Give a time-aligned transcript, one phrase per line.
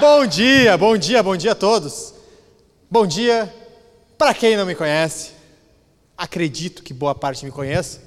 [0.00, 2.14] Bom dia, bom dia a todos.
[2.90, 3.54] Bom dia
[4.16, 5.32] para quem não me conhece.
[6.16, 8.00] Acredito que boa parte me conheça,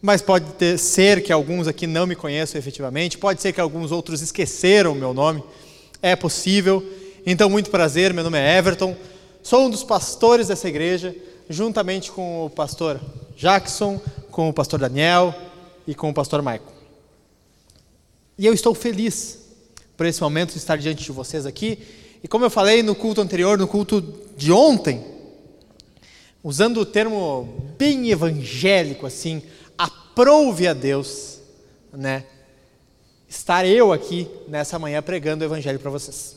[0.00, 3.90] mas pode ter, ser que alguns aqui não me conheçam efetivamente, pode ser que alguns
[3.90, 5.42] outros esqueceram o meu nome.
[6.00, 6.88] É possível.
[7.26, 8.96] Então, muito prazer, meu nome é Everton.
[9.42, 11.16] Sou um dos pastores dessa igreja,
[11.48, 13.00] juntamente com o pastor
[13.36, 15.34] Jackson, com o pastor Daniel
[15.84, 16.62] e com o pastor Michael.
[18.38, 19.49] E eu estou feliz
[20.00, 21.78] por esse momento estar diante de vocês aqui.
[22.24, 24.02] E como eu falei no culto anterior, no culto
[24.34, 25.04] de ontem,
[26.42, 29.42] usando o termo bem evangélico assim,
[29.76, 31.40] aprove a Deus,
[31.92, 32.24] né?
[33.28, 36.34] Estar eu aqui nessa manhã pregando o evangelho para vocês.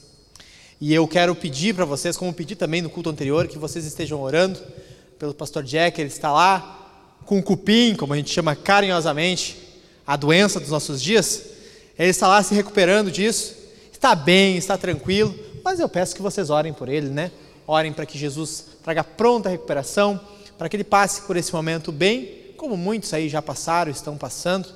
[0.81, 4.22] E eu quero pedir para vocês, como pedi também no culto anterior, que vocês estejam
[4.22, 4.59] orando
[5.17, 9.58] pelo pastor Jack, ele está lá com cupim, como a gente chama carinhosamente,
[10.06, 11.53] a doença dos nossos dias.
[11.97, 13.55] Ele está lá se recuperando disso,
[13.91, 17.31] está bem, está tranquilo, mas eu peço que vocês orem por ele, né?
[17.66, 20.19] Orem para que Jesus traga pronta recuperação,
[20.58, 24.67] para que ele passe por esse momento bem, como muitos aí já passaram, estão passando,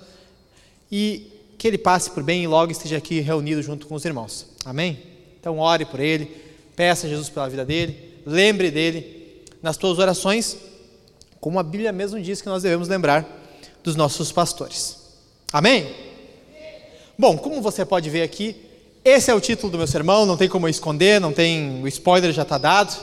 [0.91, 4.45] e que ele passe por bem e logo esteja aqui reunido junto com os irmãos.
[4.63, 5.01] Amém?
[5.39, 6.25] Então ore por ele,
[6.75, 10.55] peça a Jesus pela vida dele, lembre dele nas suas orações,
[11.39, 13.25] como a Bíblia mesmo diz que nós devemos lembrar
[13.83, 14.97] dos nossos pastores.
[15.51, 16.06] Amém?
[17.19, 18.55] Bom, como você pode ver aqui,
[19.03, 22.31] esse é o título do meu sermão, não tem como esconder, não tem, o spoiler
[22.31, 22.95] já está dado.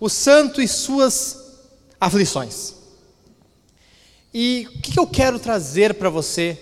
[0.00, 1.38] O santo e suas
[2.00, 2.74] aflições.
[4.34, 6.58] E o que eu quero trazer para você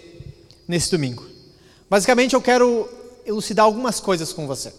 [0.68, 1.26] nesse domingo?
[1.88, 2.86] Basicamente, eu quero
[3.24, 4.70] elucidar algumas coisas com você.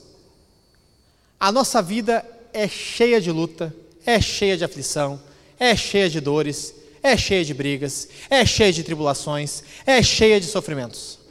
[1.40, 3.76] A nossa vida é cheia de luta,
[4.06, 5.20] é cheia de aflição,
[5.60, 10.46] é cheia de dores, é cheia de brigas, é cheia de tribulações, é cheia de
[10.46, 11.25] sofrimentos.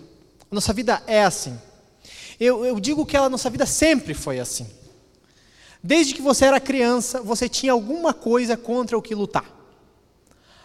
[0.54, 1.58] Nossa vida é assim.
[2.38, 4.68] Eu, eu digo que a nossa vida sempre foi assim.
[5.82, 9.44] Desde que você era criança, você tinha alguma coisa contra o que lutar,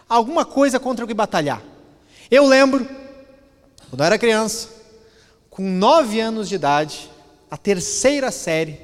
[0.08, 1.60] alguma coisa contra o que batalhar.
[2.30, 2.88] Eu lembro,
[3.90, 4.68] quando eu era criança,
[5.50, 7.10] com nove anos de idade,
[7.50, 8.80] a terceira série,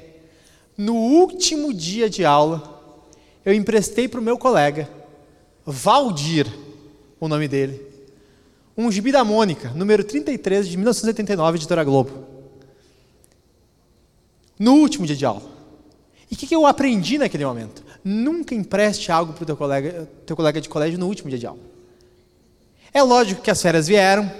[0.77, 3.01] no último dia de aula,
[3.45, 4.89] eu emprestei para o meu colega,
[5.65, 6.47] Valdir,
[7.17, 7.86] o nome dele,
[8.77, 12.11] um gibi da Mônica, número 33 de 1989, editora Globo.
[14.59, 15.41] No último dia de aula.
[16.29, 17.83] E o que, que, eu aprendi naquele momento?
[18.03, 21.47] Nunca empreste algo para o teu colega, teu colega de colégio no último dia de
[21.47, 21.59] aula.
[22.93, 24.31] É lógico que as férias vieram,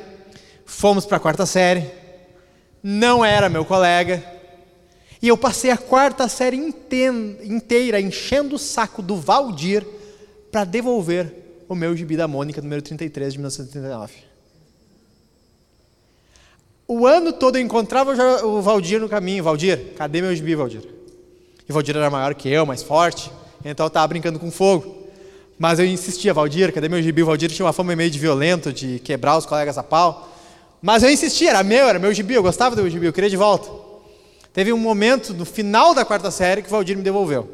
[0.66, 1.90] fomos para a quarta série,
[2.84, 4.24] não era meu colega,
[5.22, 9.86] e eu passei a quarta série inteira enchendo o saco do Valdir
[10.52, 11.34] para devolver
[11.68, 14.27] o meu gibi da Mônica, número 33 de 1989.
[16.88, 18.14] O ano todo eu encontrava
[18.46, 19.44] o Valdir no caminho.
[19.44, 20.84] Valdir, cadê meu gibi, Valdir?
[21.68, 23.30] E o Valdir era maior que eu, mais forte,
[23.66, 24.96] então eu estava brincando com fogo.
[25.60, 27.24] Mas eu insistia, Valdir, cadê meu gibi?
[27.24, 30.30] O Valdir tinha uma fama meio de violento, de quebrar os colegas a pau.
[30.82, 33.30] Mas eu insistia, era meu, era meu gibi, eu gostava do meu gibi, eu queria
[33.30, 33.70] de volta.
[34.54, 37.50] Teve um momento, no final da quarta série, que o Valdir me devolveu.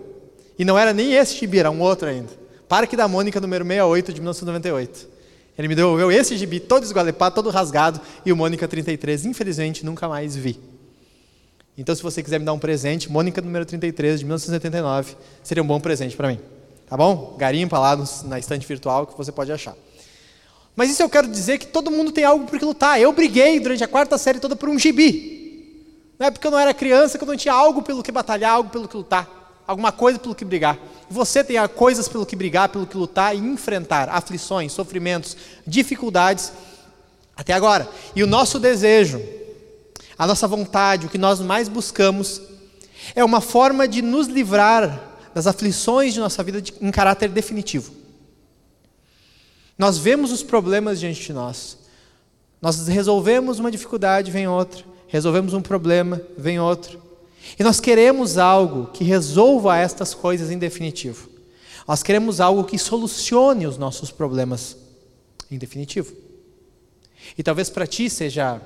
[0.59, 2.29] E não era nem esse gibi, era um outro ainda.
[2.67, 5.12] Parque da Mônica, número 68, de 1998.
[5.57, 10.07] Ele me devolveu esse gibi todo esgualepado, todo rasgado, e o Mônica 33, infelizmente, nunca
[10.07, 10.59] mais vi.
[11.77, 15.67] Então, se você quiser me dar um presente, Mônica número 33, de 1979, seria um
[15.67, 16.39] bom presente para mim.
[16.87, 17.35] Tá bom?
[17.37, 19.75] Garimpa lá no, na estante virtual que você pode achar.
[20.75, 22.99] Mas isso eu quero dizer que todo mundo tem algo por que lutar.
[22.99, 25.83] Eu briguei durante a quarta série toda por um gibi.
[26.17, 28.53] Não é porque eu não era criança que eu não tinha algo pelo que batalhar,
[28.53, 30.77] algo pelo que lutar alguma coisa pelo que brigar.
[31.09, 36.51] Você tem coisas pelo que brigar, pelo que lutar e enfrentar aflições, sofrimentos, dificuldades
[37.35, 37.87] até agora.
[38.15, 39.21] E o nosso desejo,
[40.17, 42.41] a nossa vontade, o que nós mais buscamos
[43.15, 47.91] é uma forma de nos livrar das aflições de nossa vida em caráter definitivo.
[49.77, 51.77] Nós vemos os problemas diante de nós.
[52.61, 54.83] Nós resolvemos uma dificuldade, vem outra.
[55.07, 57.01] Resolvemos um problema, vem outro.
[57.57, 61.29] E nós queremos algo que resolva estas coisas em definitivo.
[61.87, 64.77] Nós queremos algo que solucione os nossos problemas
[65.51, 66.13] em definitivo.
[67.37, 68.61] E talvez para ti seja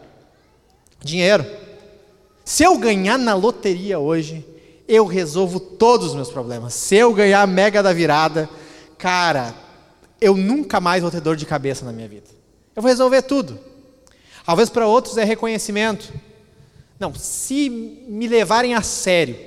[1.03, 1.45] dinheiro.
[2.45, 4.45] Se eu ganhar na loteria hoje,
[4.87, 6.73] eu resolvo todos os meus problemas.
[6.73, 8.49] Se eu ganhar a mega da virada,
[8.97, 9.53] cara,
[10.21, 12.27] eu nunca mais vou ter dor de cabeça na minha vida.
[12.75, 13.59] Eu vou resolver tudo.
[14.45, 16.13] Talvez para outros é reconhecimento.
[16.99, 19.37] Não, se me levarem a sério,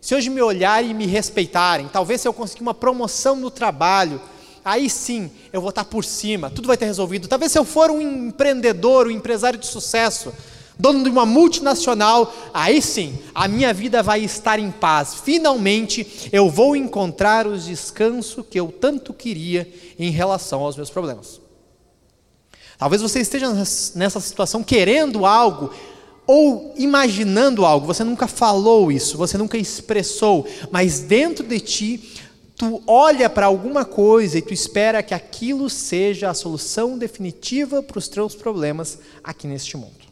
[0.00, 4.20] se hoje me olharem e me respeitarem, talvez se eu conseguir uma promoção no trabalho,
[4.64, 7.28] aí sim eu vou estar por cima, tudo vai ter resolvido.
[7.28, 10.32] Talvez se eu for um empreendedor, um empresário de sucesso,
[10.78, 15.14] dono de uma multinacional, aí sim a minha vida vai estar em paz.
[15.14, 21.40] Finalmente eu vou encontrar o descanso que eu tanto queria em relação aos meus problemas.
[22.76, 23.48] Talvez você esteja
[23.94, 25.72] nessa situação querendo algo,
[26.26, 32.14] ou imaginando algo, você nunca falou isso, você nunca expressou, mas dentro de ti,
[32.56, 37.98] tu olha para alguma coisa e tu espera que aquilo seja a solução definitiva para
[37.98, 40.02] os teus problemas aqui neste mundo.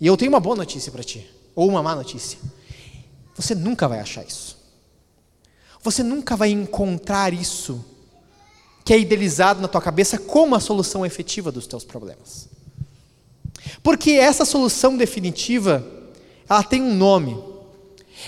[0.00, 2.38] E eu tenho uma boa notícia para ti, ou uma má notícia.
[3.36, 4.56] Você nunca vai achar isso.
[5.82, 7.84] Você nunca vai encontrar isso
[8.84, 12.48] que é idealizado na tua cabeça como a solução efetiva dos teus problemas.
[13.82, 15.86] Porque essa solução definitiva,
[16.48, 17.36] ela tem um nome.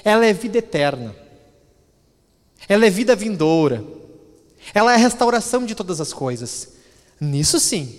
[0.05, 1.15] Ela é vida eterna.
[2.69, 3.85] Ela é vida vindoura.
[4.75, 6.75] Ela é a restauração de todas as coisas.
[7.21, 7.95] Nisso sim,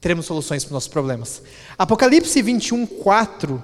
[0.00, 1.42] teremos soluções para os nossos problemas.
[1.78, 3.62] Apocalipse 21, 4,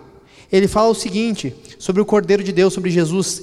[0.51, 3.43] ele fala o seguinte sobre o Cordeiro de Deus, sobre Jesus: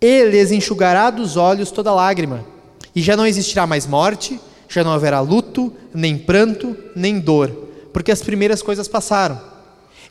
[0.00, 2.46] Ele lhes enxugará dos olhos toda lágrima,
[2.94, 8.10] e já não existirá mais morte, já não haverá luto, nem pranto, nem dor porque
[8.12, 9.40] as primeiras coisas passaram.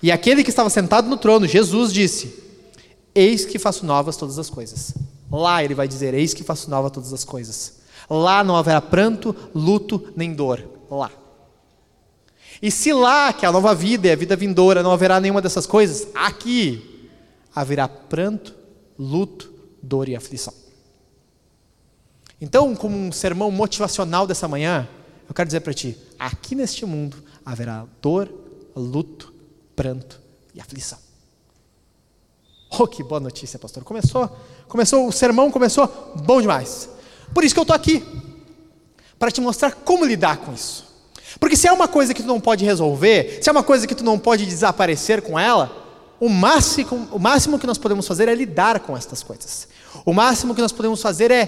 [0.02, 2.42] E aquele que estava sentado no trono, Jesus, disse:
[3.14, 4.94] Eis que faço novas todas as coisas.
[5.32, 7.80] Lá ele vai dizer: Eis que faço novas todas as coisas.
[8.10, 10.64] Lá não haverá pranto, luto, nem dor.
[10.90, 11.12] Lá.
[12.62, 15.42] E se lá, que é a nova vida e a vida vindoura, não haverá nenhuma
[15.42, 17.10] dessas coisas, aqui
[17.56, 18.54] haverá pranto,
[18.98, 20.54] luto, dor e aflição.
[22.42, 24.88] Então, como um sermão motivacional dessa manhã,
[25.28, 28.32] eu quero dizer para ti: aqui neste mundo haverá dor,
[28.76, 29.34] luto,
[29.76, 30.22] pranto
[30.54, 31.00] e aflição.
[32.78, 33.84] Oh, que boa notícia, pastor.
[33.84, 34.30] Começou,
[34.68, 36.88] começou, o sermão começou bom demais.
[37.34, 38.06] Por isso que eu estou aqui,
[39.18, 40.86] para te mostrar como lidar com isso.
[41.40, 43.96] Porque se é uma coisa que tu não pode resolver, se é uma coisa que
[43.96, 45.76] tu não pode desaparecer com ela,
[46.20, 49.68] o máximo, o máximo que nós podemos fazer é lidar com estas coisas.
[50.06, 51.46] O máximo que nós podemos fazer é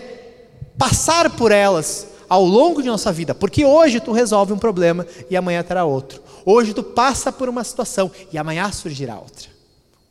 [0.80, 5.36] passar por elas ao longo de nossa vida, porque hoje tu resolve um problema e
[5.36, 6.24] amanhã terá outro.
[6.46, 9.50] Hoje tu passa por uma situação e amanhã surgirá outra.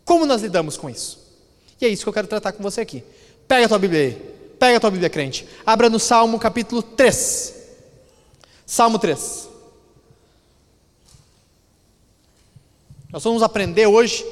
[0.04, 1.18] Como nós lidamos com isso?
[1.80, 3.02] E é isso que eu quero tratar com você aqui.
[3.48, 4.12] Pega a tua Bíblia aí.
[4.58, 5.48] Pega a tua Bíblia crente.
[5.64, 7.54] Abra no Salmo capítulo 3.
[8.66, 9.48] Salmo 3.
[13.10, 14.26] Nós vamos aprender hoje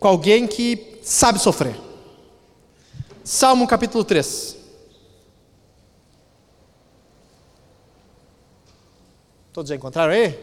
[0.00, 1.76] com alguém que sabe sofrer.
[3.22, 4.61] Salmo capítulo 3.
[9.52, 10.34] Todos já encontraram aí?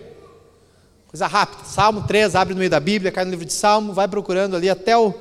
[1.07, 1.63] Coisa rápida.
[1.63, 4.69] Salmo 3, abre no meio da Bíblia, cai no livro de Salmo, vai procurando ali
[4.69, 5.11] até o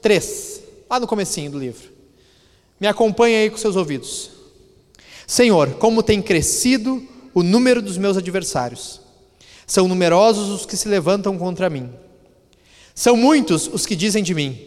[0.00, 0.60] 3,
[0.90, 1.88] lá no comecinho do livro.
[2.80, 4.30] Me acompanha aí com seus ouvidos.
[5.24, 7.00] Senhor, como tem crescido
[7.32, 9.00] o número dos meus adversários.
[9.64, 11.88] São numerosos os que se levantam contra mim.
[12.92, 14.58] São muitos os que dizem de mim: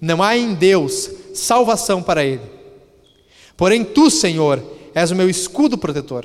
[0.00, 2.42] não há em Deus salvação para ele.
[3.56, 4.62] Porém, tu, Senhor,
[4.94, 6.24] és o meu escudo protetor,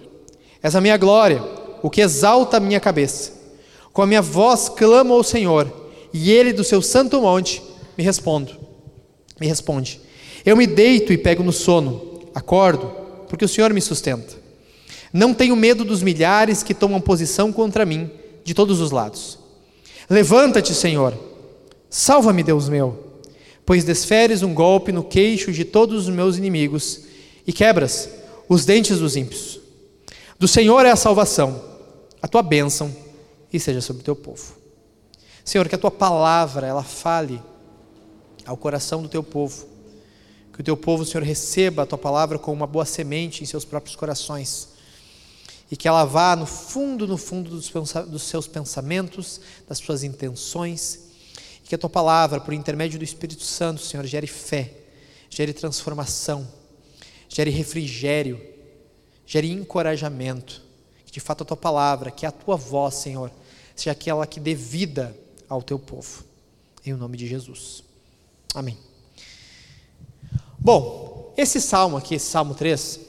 [0.62, 3.34] és a minha glória o que exalta a minha cabeça.
[3.92, 5.72] Com a minha voz clamo ao Senhor,
[6.14, 7.62] e ele do seu santo monte
[7.98, 8.56] me respondo.
[9.40, 10.00] Me responde.
[10.46, 12.94] Eu me deito e pego no sono, acordo,
[13.28, 14.38] porque o Senhor me sustenta.
[15.12, 18.10] Não tenho medo dos milhares que tomam posição contra mim
[18.44, 19.40] de todos os lados.
[20.10, 21.14] Levanta-te, Senhor.
[21.90, 23.22] Salva-me, Deus meu,
[23.66, 27.02] pois desferes um golpe no queixo de todos os meus inimigos
[27.46, 28.10] e quebras
[28.48, 29.60] os dentes dos ímpios.
[30.38, 31.69] Do Senhor é a salvação
[32.22, 32.94] a tua bênção
[33.52, 34.58] e seja sobre o teu povo.
[35.44, 37.42] Senhor, que a tua palavra ela fale
[38.46, 39.68] ao coração do teu povo.
[40.54, 43.64] Que o teu povo, Senhor, receba a tua palavra como uma boa semente em seus
[43.66, 44.70] próprios corações.
[45.72, 47.72] E que ela vá no fundo, no fundo dos,
[48.08, 51.00] dos seus pensamentos, das suas intenções.
[51.64, 54.74] E que a tua palavra, por intermédio do Espírito Santo, Senhor, gere fé,
[55.30, 56.48] gere transformação,
[57.30, 58.42] gere refrigério,
[59.26, 60.69] gere encorajamento
[61.10, 63.32] que de fato a tua palavra, que a tua voz, Senhor,
[63.76, 65.18] seja aquela que dê vida
[65.50, 66.24] ao teu povo.
[66.86, 67.84] Em nome de Jesus.
[68.54, 68.78] Amém.
[70.60, 73.00] Bom, esse salmo aqui, esse salmo 3,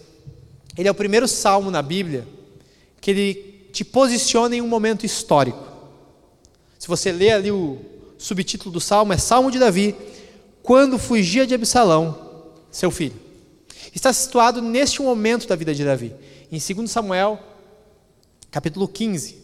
[0.79, 2.27] ele é o primeiro salmo na Bíblia
[3.03, 5.63] que ele te posiciona em um momento histórico.
[6.79, 7.79] Se você ler ali o
[8.17, 9.95] subtítulo do salmo, é Salmo de Davi,
[10.63, 13.17] quando fugia de Absalão, seu filho.
[13.95, 16.15] Está situado neste momento da vida de Davi,
[16.51, 17.50] em 2 Samuel,
[18.51, 19.37] capítulo 15,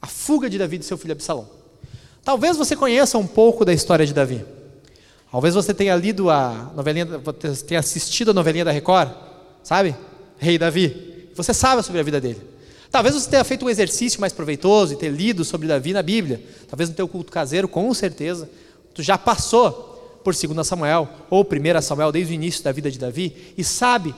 [0.00, 1.48] a fuga de Davi de seu filho Absalão.
[2.24, 4.44] Talvez você conheça um pouco da história de Davi.
[5.30, 7.06] Talvez você tenha lido a novelinha,
[7.66, 9.10] tenha assistido a novelinha da Record,
[9.62, 9.94] sabe?
[10.38, 11.30] Rei Davi.
[11.34, 12.40] Você sabe sobre a vida dele.
[12.90, 16.42] Talvez você tenha feito um exercício mais proveitoso e ter lido sobre Davi na Bíblia.
[16.68, 18.48] Talvez no teu culto caseiro, com certeza,
[18.94, 22.98] tu já passou por 2 Samuel ou 1 Samuel desde o início da vida de
[22.98, 24.14] Davi e sabe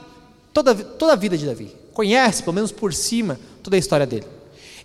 [0.53, 1.75] toda, toda a vida de Davi.
[1.93, 4.27] Conhece, pelo menos por cima, toda a história dele.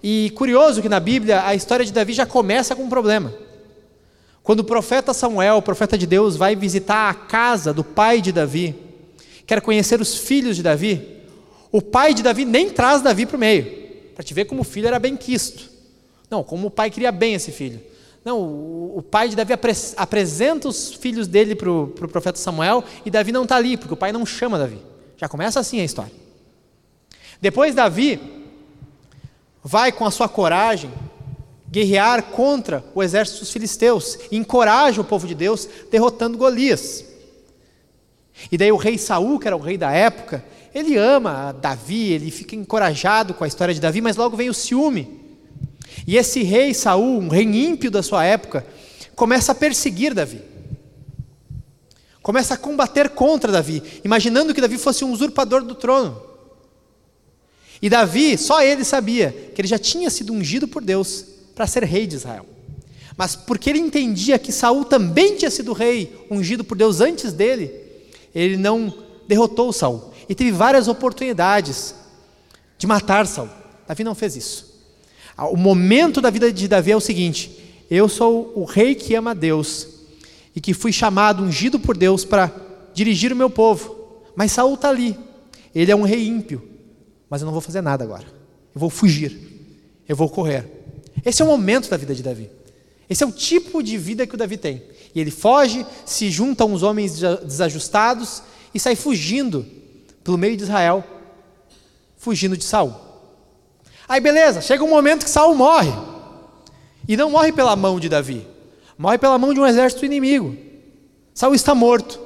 [0.04, 3.34] E curioso que na Bíblia a história de Davi já começa com um problema.
[4.44, 8.32] Quando o profeta Samuel, o profeta de Deus, vai visitar a casa do pai de
[8.32, 8.76] Davi,
[9.48, 11.24] quer conhecer os filhos de Davi,
[11.72, 13.66] o pai de Davi nem traz Davi para o meio,
[14.14, 15.68] para te ver como o filho era bem quisto.
[16.30, 17.82] Não, como o pai queria bem esse filho.
[18.24, 22.84] Não, o, pai de Davi apre, apresenta os filhos dele para o pro profeta Samuel
[23.06, 24.80] e Davi não está ali, porque o pai não chama Davi.
[25.16, 26.12] Já começa assim a história.
[27.40, 28.20] Depois Davi
[29.68, 30.94] vai com a sua coragem
[31.68, 37.04] guerrear contra o exército dos filisteus, e encoraja o povo de Deus derrotando Golias.
[38.52, 42.30] E daí o rei Saul, que era o rei da época, ele ama Davi, ele
[42.30, 45.20] fica encorajado com a história de Davi, mas logo vem o ciúme.
[46.06, 48.66] E esse rei Saul, um rei ímpio da sua época,
[49.16, 50.42] começa a perseguir Davi.
[52.22, 56.25] Começa a combater contra Davi, imaginando que Davi fosse um usurpador do trono.
[57.82, 61.84] E Davi, só ele sabia que ele já tinha sido ungido por Deus para ser
[61.84, 62.46] rei de Israel.
[63.18, 67.72] Mas porque ele entendia que Saul também tinha sido rei, ungido por Deus antes dele,
[68.34, 68.94] ele não
[69.28, 70.12] derrotou Saul.
[70.28, 71.96] E teve várias oportunidades
[72.78, 73.50] de matar Saul.
[73.88, 74.76] Davi não fez isso.
[75.38, 79.16] Ah, o momento da vida de Davi é o seguinte: eu sou o rei que
[79.16, 79.88] ama Deus
[80.56, 82.52] e que fui chamado, ungido por Deus para
[82.94, 83.96] dirigir o meu povo.
[84.36, 85.18] Mas Saul está ali.
[85.74, 86.75] Ele é um rei ímpio.
[87.30, 88.26] Mas eu não vou fazer nada agora.
[88.74, 89.38] Eu vou fugir.
[90.08, 90.66] Eu vou correr.
[91.26, 92.50] Esse é o momento da vida de Davi.
[93.10, 94.84] Esse é o tipo de vida que o Davi tem.
[95.14, 98.42] E ele foge, se junta a uns homens desajustados
[98.74, 99.66] e sai fugindo
[100.24, 101.04] pelo meio de Israel,
[102.18, 102.94] fugindo de Saul.
[104.08, 105.92] Aí beleza, chega um momento que Saul morre.
[107.08, 108.46] E não morre pela mão de Davi,
[108.98, 110.58] morre pela mão de um exército inimigo.
[111.34, 112.20] Saul está morto.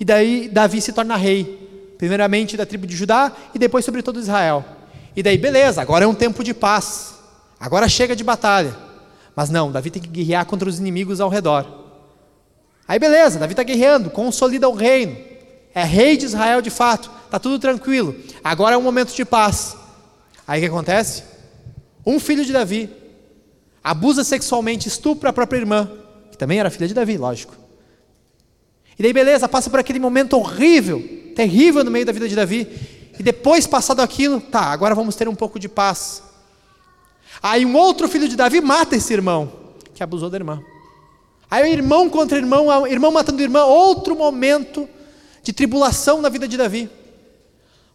[0.00, 1.67] E daí Davi se torna rei,
[1.98, 4.64] primeiramente da tribo de Judá e depois sobre todo Israel.
[5.14, 7.16] E daí beleza, agora é um tempo de paz.
[7.58, 8.74] Agora chega de batalha.
[9.34, 11.66] Mas não, Davi tem que guerrear contra os inimigos ao redor.
[12.86, 15.16] Aí beleza, Davi está guerreando, consolida o reino.
[15.74, 18.16] É rei de Israel de fato, está tudo tranquilo.
[18.42, 19.76] Agora é um momento de paz.
[20.46, 21.24] Aí o que acontece?
[22.06, 22.88] Um filho de Davi
[23.84, 25.90] abusa sexualmente, estupra a própria irmã,
[26.30, 27.54] que também era filha de Davi, lógico.
[28.98, 32.66] E daí beleza, passa por aquele momento horrível, terrível no meio da vida de Davi.
[33.16, 36.20] E depois, passado aquilo, tá, agora vamos ter um pouco de paz.
[37.40, 39.48] Aí um outro filho de Davi mata esse irmão,
[39.94, 40.60] que abusou da irmã.
[41.48, 44.88] Aí o irmão contra irmão, irmão matando irmã, outro momento
[45.40, 46.90] de tribulação na vida de Davi.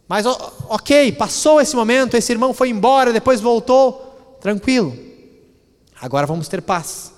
[0.08, 4.96] Mas ok, passou esse momento, esse irmão foi embora, depois voltou, tranquilo.
[6.00, 7.12] Agora vamos ter paz.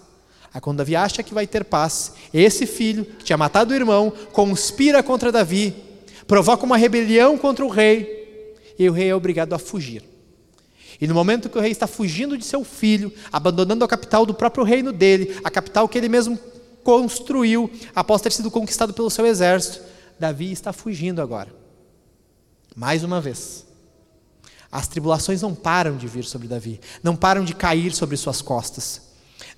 [0.52, 4.12] Aí quando Davi acha que vai ter paz, esse filho que tinha matado o irmão
[4.32, 5.85] conspira contra Davi,
[6.26, 10.02] provoca uma rebelião contra o rei, e o rei é obrigado a fugir.
[11.00, 14.34] E no momento que o rei está fugindo de seu filho, abandonando a capital do
[14.34, 16.38] próprio reino dele, a capital que ele mesmo
[16.82, 19.82] construiu após ter sido conquistado pelo seu exército,
[20.18, 21.52] Davi está fugindo agora.
[22.74, 23.66] Mais uma vez.
[24.70, 29.02] As tribulações não param de vir sobre Davi, não param de cair sobre suas costas.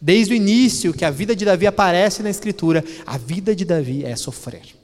[0.01, 4.05] Desde o início que a vida de Davi aparece na Escritura, a vida de Davi
[4.05, 4.78] é sofrer.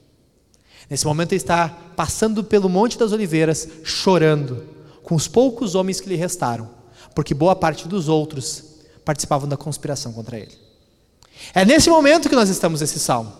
[0.89, 4.65] Nesse momento ele está passando pelo Monte das Oliveiras, chorando,
[5.03, 6.69] com os poucos homens que lhe restaram,
[7.15, 8.65] porque boa parte dos outros
[9.05, 10.53] participavam da conspiração contra ele.
[11.55, 13.33] É nesse momento que nós estamos nesse salmo.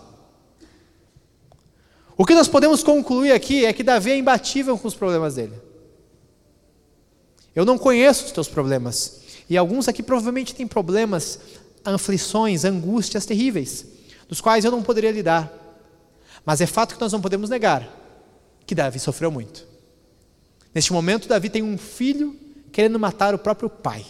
[2.17, 5.53] O que nós podemos concluir aqui é que Davi é imbatível com os problemas dele.
[7.55, 11.39] Eu não conheço os teus problemas, e alguns aqui provavelmente têm problemas,
[11.83, 13.85] aflições, angústias terríveis,
[14.27, 15.64] dos quais eu não poderia lidar.
[16.45, 17.89] Mas é fato que nós não podemos negar
[18.65, 19.65] que Davi sofreu muito.
[20.73, 22.35] Neste momento, Davi tem um filho
[22.71, 24.05] querendo matar o próprio pai.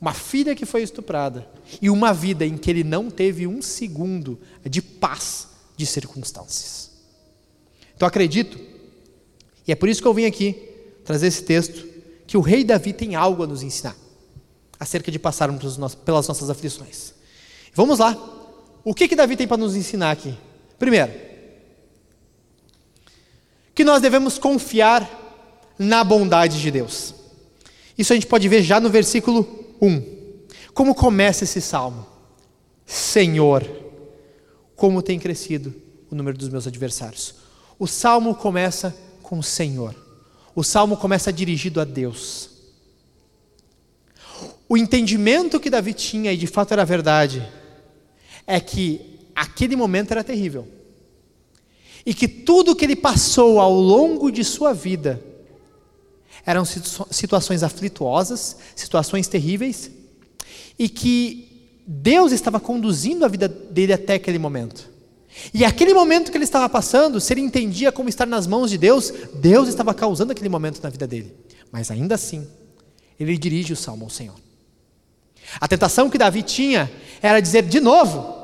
[0.00, 1.48] Uma filha que foi estuprada.
[1.82, 6.90] E uma vida em que ele não teve um segundo de paz de circunstâncias.
[7.94, 8.58] Então acredito,
[9.66, 10.52] e é por isso que eu vim aqui
[11.04, 11.86] trazer esse texto,
[12.26, 13.96] que o rei Davi tem algo a nos ensinar
[14.78, 17.12] acerca de passarmos pelas nossas aflições.
[17.74, 18.16] Vamos lá,
[18.84, 20.36] o que que Davi tem para nos ensinar aqui?
[20.78, 21.12] Primeiro,
[23.74, 25.08] que nós devemos confiar
[25.78, 27.14] na bondade de Deus.
[27.96, 30.18] Isso a gente pode ver já no versículo 1.
[30.72, 32.06] Como começa esse salmo?
[32.86, 33.68] Senhor,
[34.76, 35.74] como tem crescido
[36.10, 37.34] o número dos meus adversários.
[37.78, 39.94] O salmo começa com o Senhor.
[40.54, 42.50] O salmo começa dirigido a Deus.
[44.68, 47.46] O entendimento que Davi tinha, e de fato era verdade,
[48.46, 50.66] é que aquele momento era terrível.
[52.04, 55.22] E que tudo que ele passou ao longo de sua vida
[56.44, 59.90] eram situações aflituosas, situações terríveis,
[60.78, 64.88] e que Deus estava conduzindo a vida dele até aquele momento.
[65.52, 68.78] E aquele momento que ele estava passando, se ele entendia como estar nas mãos de
[68.78, 71.34] Deus, Deus estava causando aquele momento na vida dele.
[71.70, 72.46] Mas ainda assim,
[73.20, 74.34] ele dirige o salmo ao Senhor.
[75.60, 76.90] A tentação que Davi tinha
[77.20, 78.37] era dizer de novo,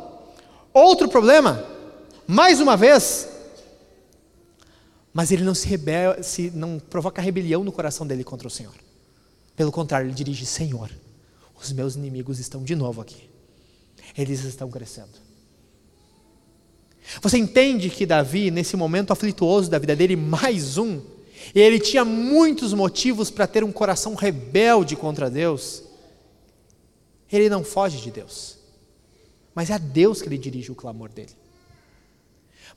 [0.74, 1.64] outro problema,
[2.26, 3.28] mais uma vez,
[5.12, 5.68] mas ele não se,
[6.22, 8.74] se não provoca rebelião no coração dele contra o Senhor.
[9.56, 10.90] Pelo contrário, ele dirige: Senhor,
[11.54, 13.30] os meus inimigos estão de novo aqui.
[14.18, 15.24] Eles estão crescendo.
[17.22, 21.00] Você entende que Davi, nesse momento aflituoso da vida dele, mais um,
[21.54, 25.82] ele tinha muitos motivos para ter um coração rebelde contra Deus.
[27.30, 28.56] Ele não foge de Deus,
[29.54, 31.32] mas é a Deus que ele dirige o clamor dele.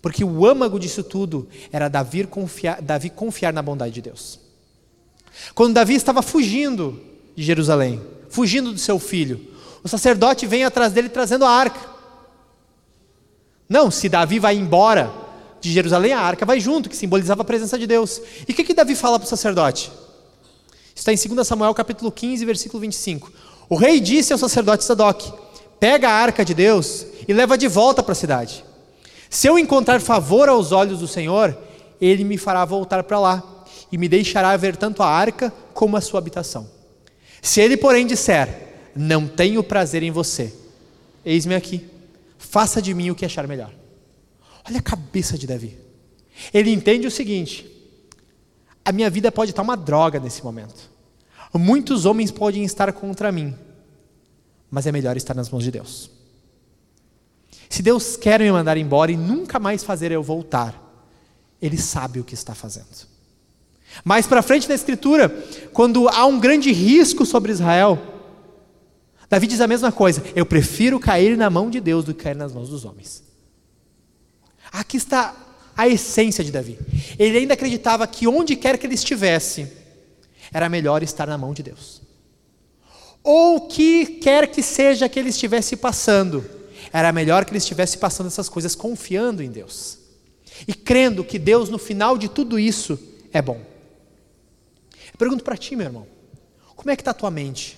[0.02, 4.40] Porque o âmago disso tudo era Davi confiar, Davi confiar na bondade de Deus.
[5.56, 7.02] Quando Davi estava fugindo
[7.36, 9.40] de Jerusalém, fugindo do seu filho,
[9.84, 11.80] o sacerdote vem atrás dele trazendo a arca.
[13.68, 15.12] Não, se Davi vai embora
[15.60, 18.22] de Jerusalém, a arca vai junto, que simbolizava a presença de Deus.
[18.48, 19.92] E o que, que Davi fala para o sacerdote?
[20.96, 23.32] Está em 2 Samuel capítulo 15, versículo 25.
[23.70, 25.22] O rei disse ao sacerdote Sadoc:
[25.80, 28.64] Pega a arca de Deus e leva de volta para a cidade.
[29.30, 31.58] Se eu encontrar favor aos olhos do Senhor,
[32.00, 36.02] ele me fará voltar para lá e me deixará ver tanto a arca como a
[36.02, 36.70] sua habitação.
[37.42, 38.48] Se ele, porém, disser:
[38.96, 40.54] Não tenho prazer em você,
[41.26, 41.98] eis-me aqui
[42.38, 43.74] faça de mim o que achar melhor.
[44.68, 45.78] Olha a cabeça de Davi.
[46.54, 47.70] Ele entende o seguinte:
[48.84, 50.90] a minha vida pode estar uma droga nesse momento.
[51.54, 53.56] Muitos homens podem estar contra mim,
[54.70, 56.10] mas é melhor estar nas mãos de Deus.
[57.70, 60.82] Se Deus quer me mandar embora e nunca mais fazer eu voltar,
[61.62, 63.08] Ele sabe o que está fazendo.
[64.04, 65.30] Mais para frente na Escritura,
[65.74, 67.98] quando há um grande risco sobre Israel,
[69.30, 72.36] Davi diz a mesma coisa: eu prefiro cair na mão de Deus do que cair
[72.36, 73.24] nas mãos dos homens.
[74.72, 75.36] Aqui está
[75.76, 76.80] a essência de Davi.
[77.18, 79.72] Ele ainda acreditava que onde quer que ele estivesse,
[80.52, 82.02] era melhor estar na mão de Deus.
[83.30, 86.50] Ou que quer que seja que ele estivesse passando,
[86.94, 89.98] era melhor que ele estivesse passando essas coisas confiando em Deus.
[90.66, 92.98] E crendo que Deus, no final de tudo isso,
[93.34, 93.60] é bom.
[95.12, 96.08] Eu pergunto para ti, meu irmão,
[96.74, 97.78] como é que está a tua mente?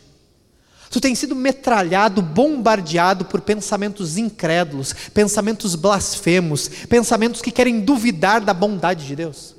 [0.91, 8.53] Tu tem sido metralhado, bombardeado por pensamentos incrédulos, pensamentos blasfemos, pensamentos que querem duvidar da
[8.53, 9.55] bondade de Deus.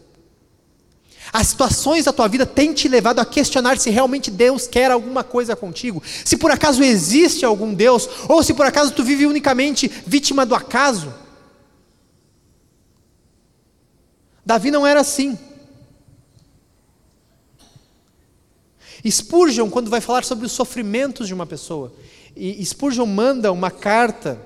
[1.33, 5.23] As situações da tua vida têm te levado a questionar se realmente Deus quer alguma
[5.23, 9.89] coisa contigo, se por acaso existe algum Deus, ou se por acaso tu vive unicamente
[10.07, 11.15] vítima do acaso.
[14.45, 15.39] Davi não era assim.
[19.09, 21.95] Spurgeon, quando vai falar sobre os sofrimentos de uma pessoa,
[22.37, 24.41] e Spurgeon manda uma carta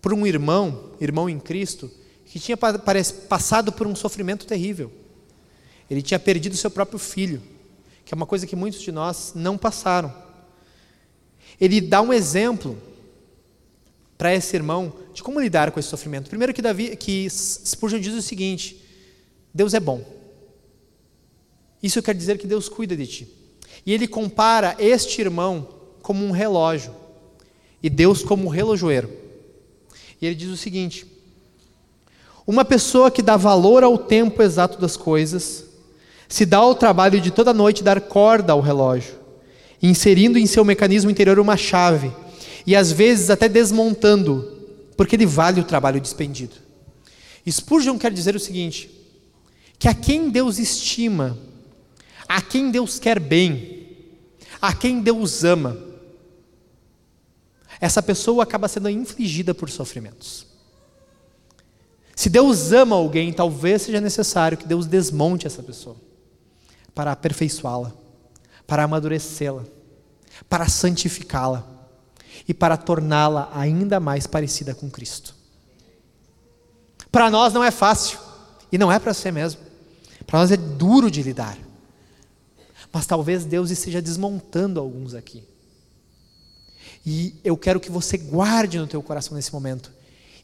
[0.00, 1.90] para um irmão, irmão em Cristo,
[2.26, 4.92] que tinha passado por um sofrimento terrível.
[5.90, 7.42] Ele tinha perdido seu próprio filho,
[8.04, 10.14] que é uma coisa que muitos de nós não passaram.
[11.60, 12.78] Ele dá um exemplo
[14.16, 16.28] para esse irmão de como lidar com esse sofrimento.
[16.28, 18.82] Primeiro que Davi, que Spurgeon diz o seguinte:
[19.54, 20.04] Deus é bom.
[21.82, 23.28] Isso quer dizer que Deus cuida de ti.
[23.86, 25.68] E ele compara este irmão
[26.02, 26.94] como um relógio
[27.82, 29.10] e Deus como um relojoeiro.
[30.20, 31.06] E ele diz o seguinte:
[32.46, 35.67] Uma pessoa que dá valor ao tempo exato das coisas,
[36.28, 39.14] se dá ao trabalho de toda noite dar corda ao relógio,
[39.82, 42.12] inserindo em seu mecanismo interior uma chave,
[42.66, 44.56] e às vezes até desmontando,
[44.96, 46.54] porque ele vale o trabalho despendido.
[47.48, 48.90] Spurgeon quer dizer o seguinte:
[49.78, 51.38] que a quem Deus estima
[52.28, 53.96] a quem Deus quer bem,
[54.60, 55.78] a quem Deus ama,
[57.80, 60.46] essa pessoa acaba sendo infligida por sofrimentos.
[62.14, 65.96] Se Deus ama alguém, talvez seja necessário que Deus desmonte essa pessoa
[66.94, 67.92] para aperfeiçoá-la,
[68.66, 69.64] para amadurecê-la,
[70.48, 71.78] para santificá-la.
[72.46, 75.34] e para torná-la ainda mais parecida com Cristo.
[77.10, 78.18] Para nós não é fácil,
[78.70, 79.60] e não é para você mesmo.
[80.26, 81.58] Para nós é duro de lidar.
[82.92, 85.42] Mas talvez Deus esteja desmontando alguns aqui.
[87.04, 89.90] E eu quero que você guarde no teu coração nesse momento.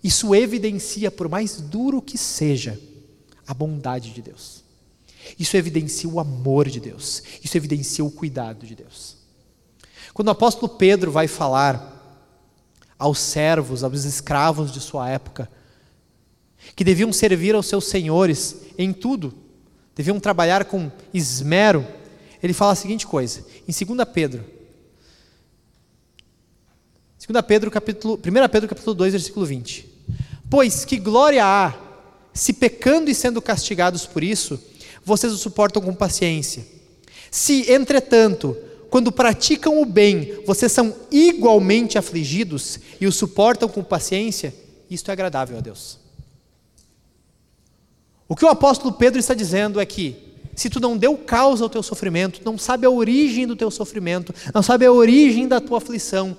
[0.03, 2.81] Isso evidencia, por mais duro que seja,
[3.47, 4.64] a bondade de Deus.
[5.39, 7.23] Isso evidencia o amor de Deus.
[7.43, 9.17] Isso evidencia o cuidado de Deus.
[10.13, 11.93] Quando o apóstolo Pedro vai falar
[12.99, 15.51] aos servos, aos escravos de sua época,
[16.77, 19.35] que deviam servir aos seus senhores em tudo,
[19.95, 21.87] deviam trabalhar com esmero,
[22.43, 24.45] ele fala a seguinte coisa, em 2 Pedro,
[27.27, 29.89] 2 Pedro capítulo, 1 Pedro capítulo 2, versículo 20.
[30.51, 31.75] Pois que glória há,
[32.35, 34.61] se pecando e sendo castigados por isso,
[35.05, 36.67] vocês o suportam com paciência.
[37.31, 38.57] Se, entretanto,
[38.89, 44.55] quando praticam o bem, vocês são igualmente afligidos e o suportam com paciência,
[44.89, 45.99] isto é agradável a Deus.
[48.29, 50.17] O que o apóstolo Pedro está dizendo é que,
[50.55, 54.33] se tu não deu causa ao teu sofrimento, não sabe a origem do teu sofrimento,
[54.55, 56.37] não sabe a origem da tua aflição,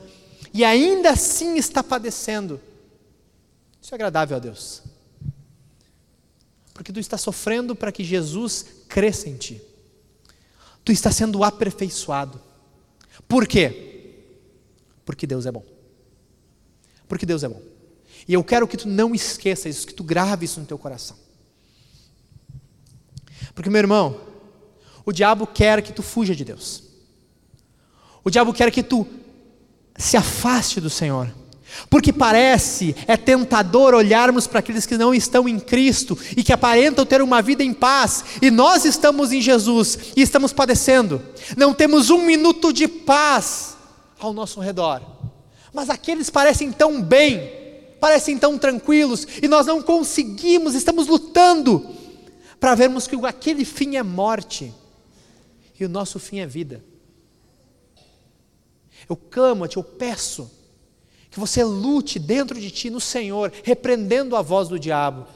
[0.54, 2.62] e ainda assim está padecendo,
[3.82, 4.82] isso é agradável a Deus.
[6.75, 9.61] Porque tu está sofrendo para que Jesus cresça em ti.
[10.83, 12.39] Tu está sendo aperfeiçoado.
[13.29, 14.25] Por quê?
[15.05, 15.63] Porque Deus é bom.
[17.07, 17.61] Porque Deus é bom.
[18.27, 21.15] E eu quero que tu não esqueça isso, que tu grave isso no teu coração.
[23.53, 24.19] Porque, meu irmão,
[25.05, 26.83] o diabo quer que tu fuja de Deus.
[28.21, 29.07] O diabo quer que tu
[29.95, 31.33] se afaste do Senhor.
[31.89, 37.05] Porque parece, é tentador olharmos para aqueles que não estão em Cristo e que aparentam
[37.05, 41.21] ter uma vida em paz, e nós estamos em Jesus e estamos padecendo.
[41.57, 43.77] Não temos um minuto de paz
[44.19, 45.01] ao nosso redor.
[45.73, 47.51] Mas aqueles parecem tão bem,
[47.99, 51.85] parecem tão tranquilos, e nós não conseguimos, estamos lutando
[52.59, 54.73] para vermos que aquele fim é morte
[55.79, 56.83] e o nosso fim é vida.
[59.07, 60.49] Eu clamo a Ti, eu peço
[61.35, 65.27] que você lute dentro de ti no Senhor, repreendendo a voz do diabo.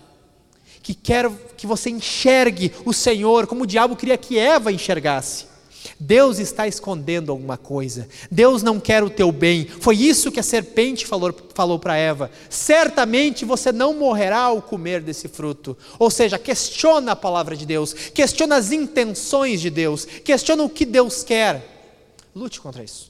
[0.81, 5.47] Que quer que você enxergue o Senhor como o diabo queria que Eva enxergasse.
[5.99, 8.07] Deus está escondendo alguma coisa.
[8.31, 9.65] Deus não quer o teu bem.
[9.65, 12.31] Foi isso que a serpente falou, falou para Eva.
[12.49, 15.77] Certamente você não morrerá ao comer desse fruto.
[15.99, 20.85] Ou seja, questiona a palavra de Deus, questiona as intenções de Deus, questiona o que
[20.85, 21.62] Deus quer.
[22.33, 23.09] Lute contra isso.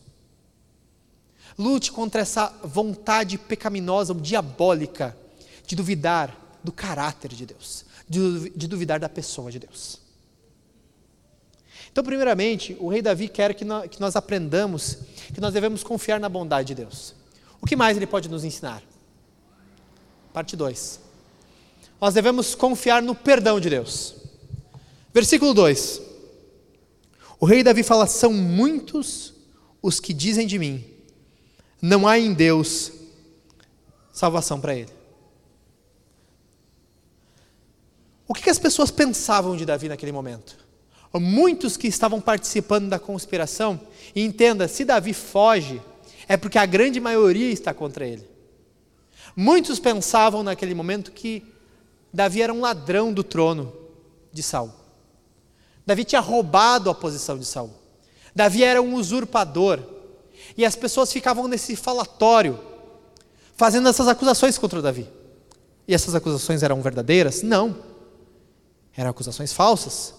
[1.60, 5.16] Lute contra essa vontade pecaminosa, diabólica,
[5.68, 10.00] de duvidar do caráter de Deus, de, de duvidar da pessoa de Deus.
[11.92, 15.00] Então, primeiramente, o rei Davi quer que nós, que nós aprendamos
[15.34, 17.14] que nós devemos confiar na bondade de Deus.
[17.62, 18.82] O que mais ele pode nos ensinar?
[20.32, 21.00] Parte 2.
[22.00, 24.16] Nós devemos confiar no perdão de Deus.
[25.14, 26.02] Versículo 2.
[27.40, 29.34] O rei Davi fala: São muitos
[29.82, 30.86] os que dizem de mim,
[31.82, 32.92] não há em Deus
[34.12, 34.92] salvação para ele.
[38.28, 40.58] O que, as pessoas pensavam de Davi naquele momento?
[41.14, 43.80] Muitos que estavam participando da conspiração,
[44.14, 45.82] e entenda, se Davi foge,
[46.28, 48.30] é porque a grande maioria está contra ele.
[49.36, 51.44] Muitos pensavam naquele momento que
[52.14, 53.74] Davi era um ladrão do trono
[54.32, 54.72] de Saul.
[55.86, 57.74] Davi tinha roubado a posição de Saul.
[58.36, 59.84] Davi era um usurpador.
[60.60, 62.60] E as pessoas ficavam nesse falatório,
[63.56, 65.08] fazendo essas acusações contra Davi.
[65.88, 67.42] E essas acusações eram verdadeiras?
[67.42, 67.78] Não.
[68.94, 70.14] Eram acusações falsas.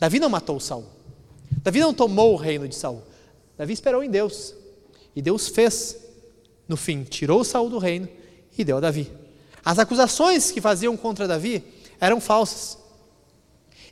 [0.00, 0.84] Davi não matou Saul.
[1.62, 3.04] Davi não tomou o reino de Saul.
[3.56, 4.52] Davi esperou em Deus.
[5.14, 5.96] E Deus fez.
[6.66, 8.08] No fim, tirou Saul do reino
[8.58, 9.12] e deu a Davi.
[9.64, 11.62] As acusações que faziam contra Davi
[12.00, 12.78] eram falsas.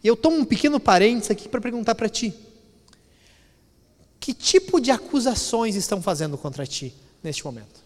[0.03, 2.35] E eu tomo um pequeno parênteses aqui para perguntar para ti.
[4.31, 7.81] Que tipo de acusações estão fazendo contra ti neste momento?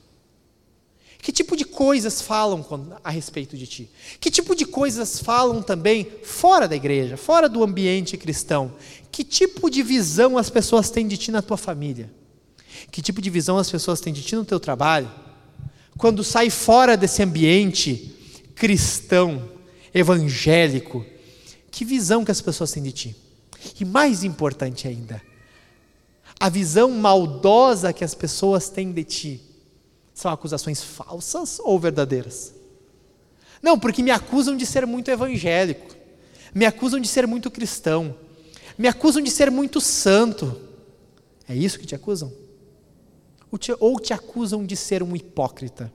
[1.19, 2.63] Que tipo de coisas falam
[3.03, 3.91] a respeito de ti?
[4.21, 8.75] Que tipo de coisas falam também fora da igreja, fora do ambiente cristão?
[9.11, 12.13] Que tipo de visão as pessoas têm de ti na tua família?
[12.91, 15.11] Que tipo de visão as pessoas têm de ti no teu trabalho?
[15.97, 18.15] Quando sai fora desse ambiente
[18.55, 19.49] cristão,
[19.95, 21.07] evangélico,
[21.71, 23.17] que visão que as pessoas têm de ti?
[23.81, 25.23] E mais importante ainda,
[26.39, 29.41] a visão maldosa que as pessoas têm de ti
[30.13, 32.55] são acusações falsas ou verdadeiras?
[33.63, 35.95] Não, porque me acusam de ser muito evangélico,
[36.55, 38.15] me acusam de ser muito cristão,
[38.77, 40.61] me acusam de ser muito santo.
[41.49, 42.33] É isso que te acusam?
[43.79, 45.93] ou te acusam de ser um hipócrita,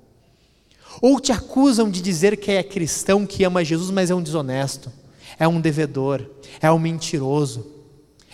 [1.01, 4.91] ou te acusam de dizer que é cristão, que ama Jesus, mas é um desonesto,
[5.37, 6.25] é um devedor,
[6.61, 7.67] é um mentiroso,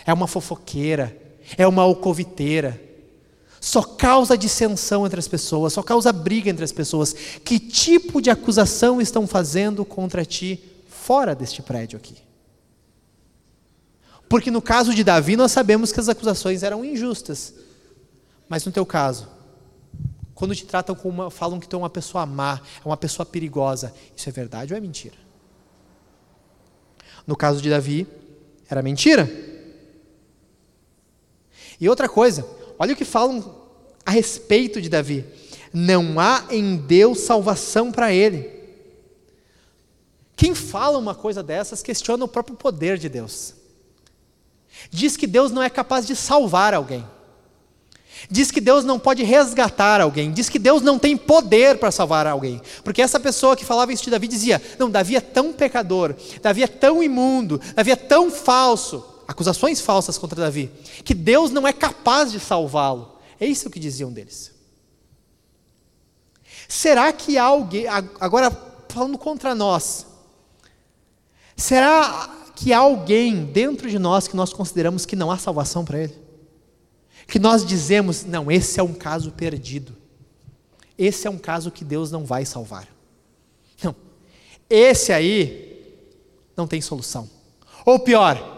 [0.06, 1.16] é uma fofoqueira,
[1.56, 2.80] é uma alcoviteira.
[3.60, 7.12] Só causa dissensão entre as pessoas, só causa briga entre as pessoas.
[7.12, 12.16] Que tipo de acusação estão fazendo contra ti fora deste prédio aqui?
[14.28, 17.54] Porque no caso de Davi, nós sabemos que as acusações eram injustas.
[18.48, 19.28] Mas no teu caso,
[20.34, 23.24] quando te tratam como uma, falam que tu é uma pessoa má, é uma pessoa
[23.24, 25.16] perigosa, isso é verdade ou é mentira?
[27.26, 28.06] No caso de Davi,
[28.68, 29.28] era mentira.
[31.80, 32.46] E outra coisa,
[32.78, 33.54] olha o que falam
[34.04, 35.24] a respeito de Davi:
[35.72, 38.54] não há em Deus salvação para ele.
[40.36, 43.54] Quem fala uma coisa dessas questiona o próprio poder de Deus.
[44.90, 47.04] Diz que Deus não é capaz de salvar alguém.
[48.30, 50.32] Diz que Deus não pode resgatar alguém.
[50.32, 52.60] Diz que Deus não tem poder para salvar alguém.
[52.82, 56.62] Porque essa pessoa que falava isso de Davi dizia: Não, Davi é tão pecador, Davi
[56.62, 59.04] é tão imundo, Davi é tão falso.
[59.26, 60.70] Acusações falsas contra Davi.
[61.04, 63.18] Que Deus não é capaz de salvá-lo.
[63.40, 64.52] É isso que diziam deles.
[66.68, 68.50] Será que alguém, agora
[68.88, 70.06] falando contra nós,
[71.56, 76.00] será que há alguém dentro de nós que nós consideramos que não há salvação para
[76.04, 76.18] ele?
[77.26, 79.94] Que nós dizemos, não, esse é um caso perdido.
[80.96, 82.88] Esse é um caso que Deus não vai salvar.
[83.82, 83.94] Não.
[84.70, 86.00] Esse aí
[86.56, 87.28] não tem solução.
[87.84, 88.55] Ou pior,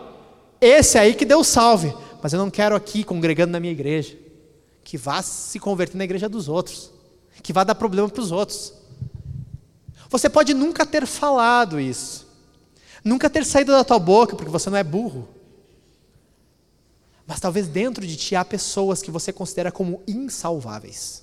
[0.60, 4.16] esse aí que Deus salve, mas eu não quero aqui congregando na minha igreja.
[4.82, 6.90] Que vá se converter na igreja dos outros.
[7.42, 8.72] Que vá dar problema para os outros.
[10.08, 12.26] Você pode nunca ter falado isso.
[13.04, 15.28] Nunca ter saído da tua boca, porque você não é burro.
[17.26, 21.22] Mas talvez dentro de ti há pessoas que você considera como insalváveis.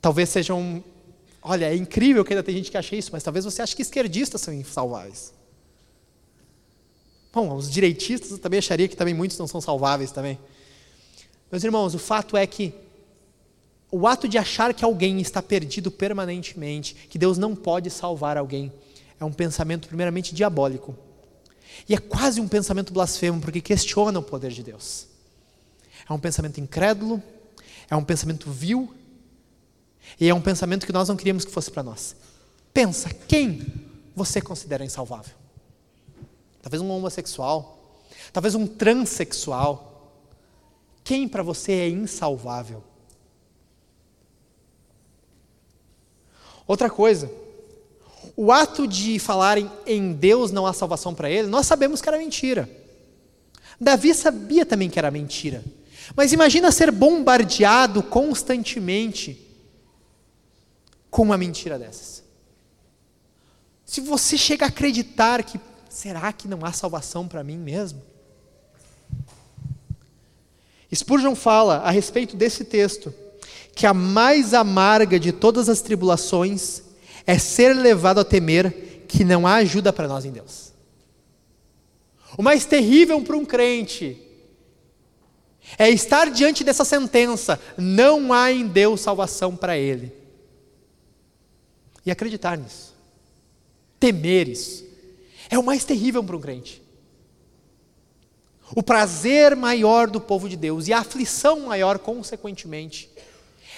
[0.00, 0.82] Talvez sejam.
[1.42, 3.82] Olha, é incrível que ainda tem gente que acha isso, mas talvez você ache que
[3.82, 5.34] esquerdistas são insalváveis.
[7.32, 10.38] Bom, os direitistas eu também acharia que também muitos não são salváveis também.
[11.50, 12.74] Meus irmãos, o fato é que
[13.90, 18.72] o ato de achar que alguém está perdido permanentemente, que Deus não pode salvar alguém,
[19.20, 20.96] é um pensamento primeiramente diabólico.
[21.88, 25.06] E é quase um pensamento blasfemo, porque questiona o poder de Deus.
[26.08, 27.22] É um pensamento incrédulo,
[27.90, 28.92] é um pensamento vil,
[30.20, 32.14] e é um pensamento que nós não queríamos que fosse para nós.
[32.74, 33.66] Pensa, quem
[34.14, 35.41] você considera insalvável?
[36.62, 38.00] Talvez um homossexual,
[38.32, 40.14] talvez um transexual.
[41.02, 42.82] Quem para você é insalvável?
[46.66, 47.30] Outra coisa,
[48.36, 52.16] o ato de falarem em Deus não há salvação para ele, nós sabemos que era
[52.16, 52.70] mentira.
[53.80, 55.64] Davi sabia também que era mentira.
[56.14, 59.40] Mas imagina ser bombardeado constantemente
[61.10, 62.22] com uma mentira dessas.
[63.84, 65.58] Se você chega a acreditar que
[65.92, 68.00] será que não há salvação para mim mesmo?
[70.92, 73.14] Spurgeon fala a respeito desse texto
[73.74, 76.82] que a mais amarga de todas as tribulações
[77.26, 80.72] é ser levado a temer que não há ajuda para nós em Deus.
[82.36, 84.18] O mais terrível para um crente
[85.78, 90.12] é estar diante dessa sentença: não há em Deus salvação para ele.
[92.04, 92.94] E acreditar nisso.
[94.00, 94.91] Temer isso.
[95.52, 96.82] É o mais terrível para um crente.
[98.74, 103.10] O prazer maior do povo de Deus e a aflição maior, consequentemente,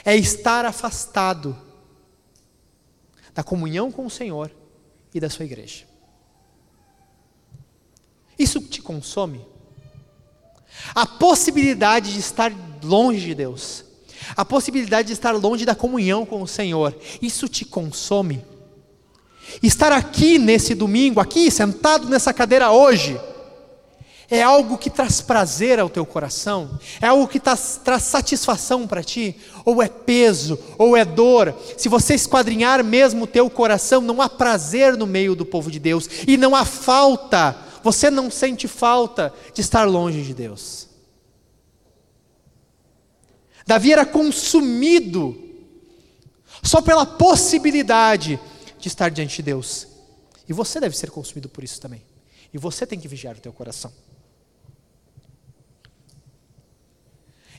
[0.05, 1.59] é estar afastado
[3.35, 4.53] da comunhão com o Senhor
[5.13, 5.85] e da sua igreja.
[8.39, 9.45] Isso te consome?
[10.95, 12.53] A possibilidade de estar
[12.85, 13.85] longe de Deus,
[14.37, 18.45] a possibilidade de estar longe da comunhão com o Senhor, isso te consome?
[19.63, 23.19] Estar aqui nesse domingo, aqui sentado nessa cadeira hoje,
[24.31, 26.79] é algo que traz prazer ao teu coração?
[27.01, 29.37] É algo que traz, traz satisfação para ti?
[29.65, 30.59] Ou é peso?
[30.79, 31.55] Ou é dor?
[31.77, 35.79] Se você esquadrinhar mesmo o teu coração, não há prazer no meio do povo de
[35.79, 37.57] Deus e não há falta.
[37.83, 40.89] Você não sente falta de estar longe de Deus.
[43.67, 45.37] Davi era consumido
[46.63, 48.41] só pela possibilidade de
[48.89, 49.87] estar diante de Deus.
[50.49, 52.03] E você deve ser consumido por isso também.
[52.53, 53.93] E você tem que vigiar o teu coração.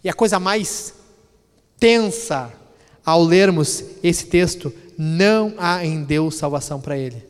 [0.04, 0.94] E a coisa mais
[1.80, 2.54] tensa
[3.04, 7.28] ao lermos esse texto, não há em Deus salvação para ele.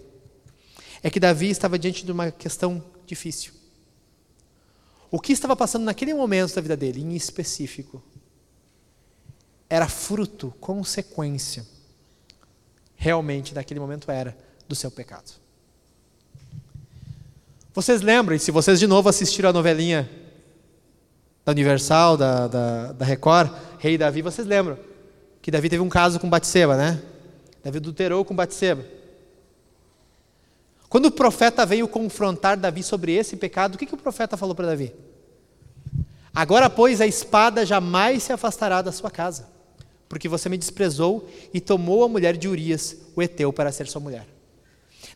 [1.01, 3.53] É que Davi estava diante de uma questão difícil.
[5.09, 8.03] O que estava passando naquele momento da vida dele, em específico?
[9.69, 11.65] era fruto, consequência,
[12.95, 14.35] realmente naquele momento era,
[14.67, 15.31] do seu pecado.
[17.73, 20.09] Vocês lembram, se vocês de novo assistiram a novelinha
[21.43, 24.79] da Universal, da, da, da Record, Rei Davi, vocês lembram
[25.41, 27.01] que Davi teve um caso com Batseba, né?
[27.63, 28.83] Davi adulterou com Batseba.
[30.87, 34.55] Quando o profeta veio confrontar Davi sobre esse pecado, o que, que o profeta falou
[34.55, 34.93] para Davi?
[36.33, 39.47] Agora, pois, a espada jamais se afastará da sua casa,
[40.07, 44.01] porque você me desprezou e tomou a mulher de Urias, o Eteu, para ser sua
[44.01, 44.27] mulher.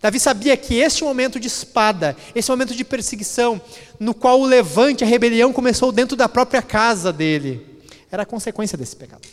[0.01, 3.61] Davi sabia que este momento de espada, esse momento de perseguição,
[3.99, 8.77] no qual o levante, a rebelião começou dentro da própria casa dele, era a consequência
[8.77, 9.27] desse pecado.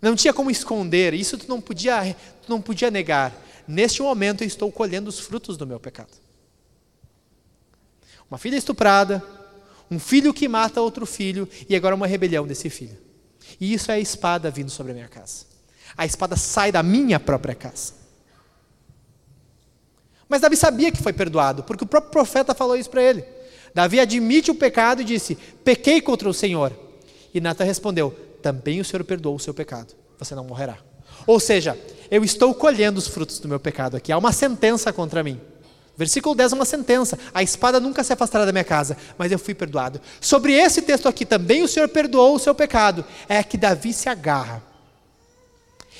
[0.00, 3.32] Não tinha como esconder, isso tu não podia, tu não podia negar.
[3.68, 6.10] Neste momento eu estou colhendo os frutos do meu pecado.
[8.28, 9.22] Uma filha estuprada,
[9.90, 13.11] um filho que mata outro filho e agora uma rebelião desse filho.
[13.60, 15.46] E isso é a espada vindo sobre a minha casa.
[15.96, 17.92] A espada sai da minha própria casa.
[20.28, 23.24] Mas Davi sabia que foi perdoado, porque o próprio profeta falou isso para ele.
[23.74, 26.72] Davi admite o pecado e disse: Pequei contra o Senhor.
[27.34, 29.94] E Natan respondeu: Também o Senhor perdoou o seu pecado.
[30.18, 30.78] Você não morrerá.
[31.26, 31.78] Ou seja,
[32.10, 34.10] eu estou colhendo os frutos do meu pecado aqui.
[34.10, 35.40] Há uma sentença contra mim.
[35.96, 37.18] Versículo 10 é uma sentença.
[37.34, 40.00] A espada nunca se afastará da minha casa, mas eu fui perdoado.
[40.20, 43.04] Sobre esse texto aqui também o Senhor perdoou o seu pecado.
[43.28, 44.62] É que Davi se agarra.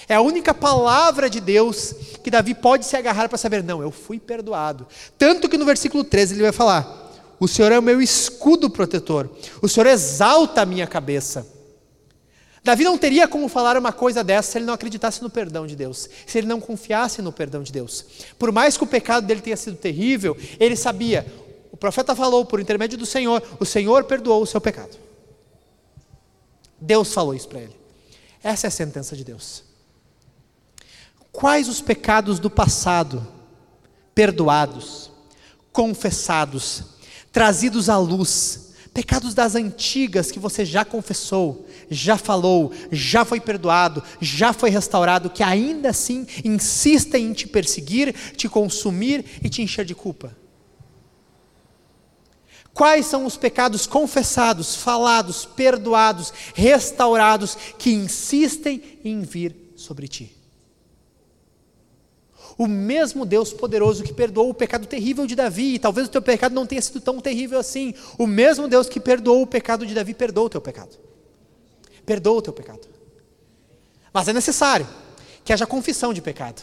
[0.09, 3.91] É a única palavra de Deus que Davi pode se agarrar para saber, não, eu
[3.91, 4.87] fui perdoado.
[5.17, 9.31] Tanto que no versículo 13 ele vai falar: O Senhor é o meu escudo protetor,
[9.61, 11.47] o Senhor exalta a minha cabeça.
[12.65, 15.75] Davi não teria como falar uma coisa dessa se ele não acreditasse no perdão de
[15.75, 18.05] Deus, se ele não confiasse no perdão de Deus.
[18.39, 21.27] Por mais que o pecado dele tenha sido terrível, ele sabia,
[21.73, 24.97] o profeta falou por intermédio do Senhor, o Senhor perdoou o seu pecado.
[26.81, 27.77] Deus falou isso para ele.
[28.43, 29.65] Essa é a sentença de Deus.
[31.33, 33.27] Quais os pecados do passado
[34.15, 35.11] perdoados,
[35.73, 36.85] confessados,
[37.33, 44.03] trazidos à luz, pecados das antigas que você já confessou, já falou, já foi perdoado,
[44.21, 49.85] já foi restaurado, que ainda assim insistem em te perseguir, te consumir e te encher
[49.85, 50.37] de culpa?
[52.75, 60.35] Quais são os pecados confessados, falados, perdoados, restaurados que insistem em vir sobre ti?
[62.57, 66.23] O mesmo Deus poderoso que perdoou o pecado terrível de Davi, e talvez o teu
[66.23, 67.95] pecado não tenha sido tão terrível assim.
[68.19, 70.99] O mesmo Deus que perdoou o pecado de Davi, perdoa o teu pecado.
[72.05, 72.89] Perdoa o teu pecado.
[74.13, 74.87] Mas é necessário
[75.45, 76.63] que haja confissão de pecado.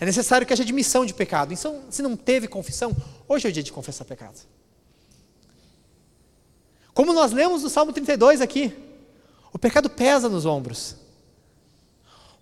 [0.00, 1.52] É necessário que haja admissão de pecado.
[1.52, 2.96] Então, se não teve confissão,
[3.28, 4.38] hoje é o dia de confessar pecado.
[6.94, 8.72] Como nós lemos no Salmo 32 aqui,
[9.52, 10.96] o pecado pesa nos ombros.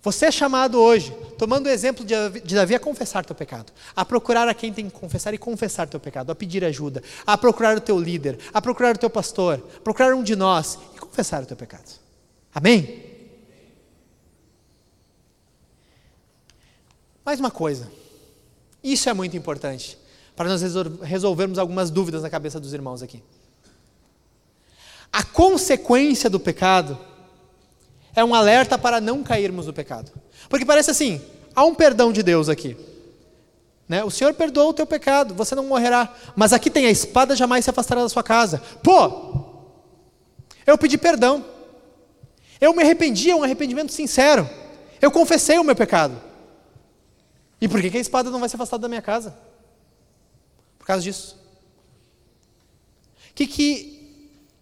[0.03, 4.49] Você é chamado hoje, tomando o exemplo de Davi, a confessar teu pecado, a procurar
[4.49, 7.81] a quem tem que confessar e confessar teu pecado, a pedir ajuda, a procurar o
[7.81, 11.57] teu líder, a procurar o teu pastor, procurar um de nós e confessar o teu
[11.57, 12.06] pecado.
[12.57, 13.05] Amém?
[17.23, 17.93] Mais uma coisa,
[18.83, 19.99] isso é muito importante
[20.35, 20.63] para nós
[21.03, 23.23] resolvermos algumas dúvidas na cabeça dos irmãos aqui.
[25.13, 26.99] A consequência do pecado
[28.15, 30.11] é um alerta para não cairmos no pecado.
[30.49, 31.21] Porque parece assim:
[31.55, 32.75] há um perdão de Deus aqui.
[33.87, 34.03] Né?
[34.03, 36.11] O Senhor perdoou o teu pecado, você não morrerá.
[36.35, 38.63] Mas aqui tem a espada jamais se afastará da sua casa.
[38.83, 39.45] Pô,
[40.67, 41.56] eu pedi perdão.
[42.61, 44.49] Eu me arrependi, é um arrependimento sincero.
[45.01, 46.21] Eu confessei o meu pecado.
[47.61, 49.37] E por que, a espada não vai se afastar da minha casa?
[50.79, 51.39] Por causa disso.
[53.31, 53.97] O que, que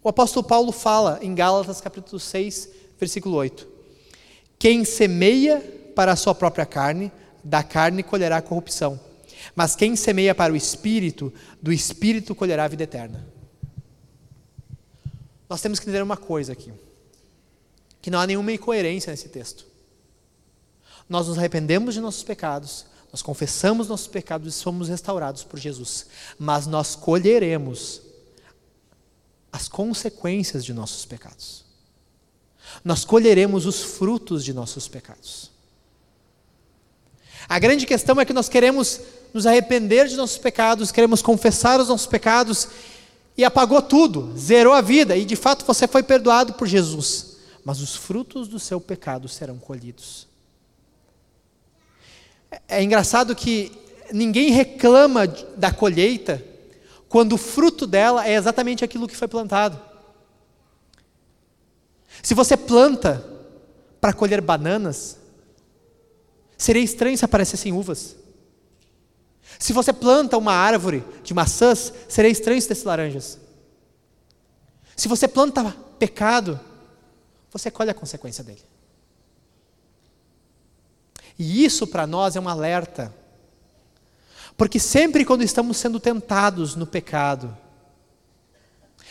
[0.03, 3.67] o apóstolo Paulo fala em Gálatas capítulo 6, versículo 8.
[4.59, 5.61] Quem semeia
[5.95, 8.99] para a sua própria carne, da carne colherá corrupção.
[9.55, 13.27] Mas quem semeia para o espírito, do espírito colherá a vida eterna.
[15.49, 16.73] Nós temos que entender uma coisa aqui:
[18.05, 19.65] que não há nenhuma incoerência nesse texto.
[21.09, 26.07] Nós nos arrependemos de nossos pecados, nós confessamos nossos pecados e somos restaurados por Jesus,
[26.39, 28.03] mas nós colheremos
[29.51, 31.65] as consequências de nossos pecados
[32.83, 35.51] nós colheremos os frutos de nossos pecados.
[37.49, 39.01] A grande questão é que nós queremos
[39.33, 42.69] nos arrepender de nossos pecados, queremos confessar os nossos pecados
[43.37, 47.34] e apagou tudo, zerou a vida, e de fato você foi perdoado por Jesus,
[47.65, 50.29] mas os frutos do seu pecado serão colhidos.
[52.69, 53.73] É engraçado que
[54.13, 56.45] ninguém reclama da colheita
[57.09, 59.81] quando o fruto dela é exatamente aquilo que foi plantado.
[62.23, 63.25] Se você planta
[64.01, 65.19] para colher bananas,
[66.57, 68.17] seria estranho se aparecessem uvas.
[69.59, 73.39] Se você planta uma árvore de maçãs, seria estranho se desse laranjas.
[74.97, 76.59] Se você planta pecado,
[77.55, 78.63] você colhe a consequência dele.
[81.39, 83.15] E isso para nós é um alerta.
[84.57, 87.57] Porque sempre quando estamos sendo tentados no pecado,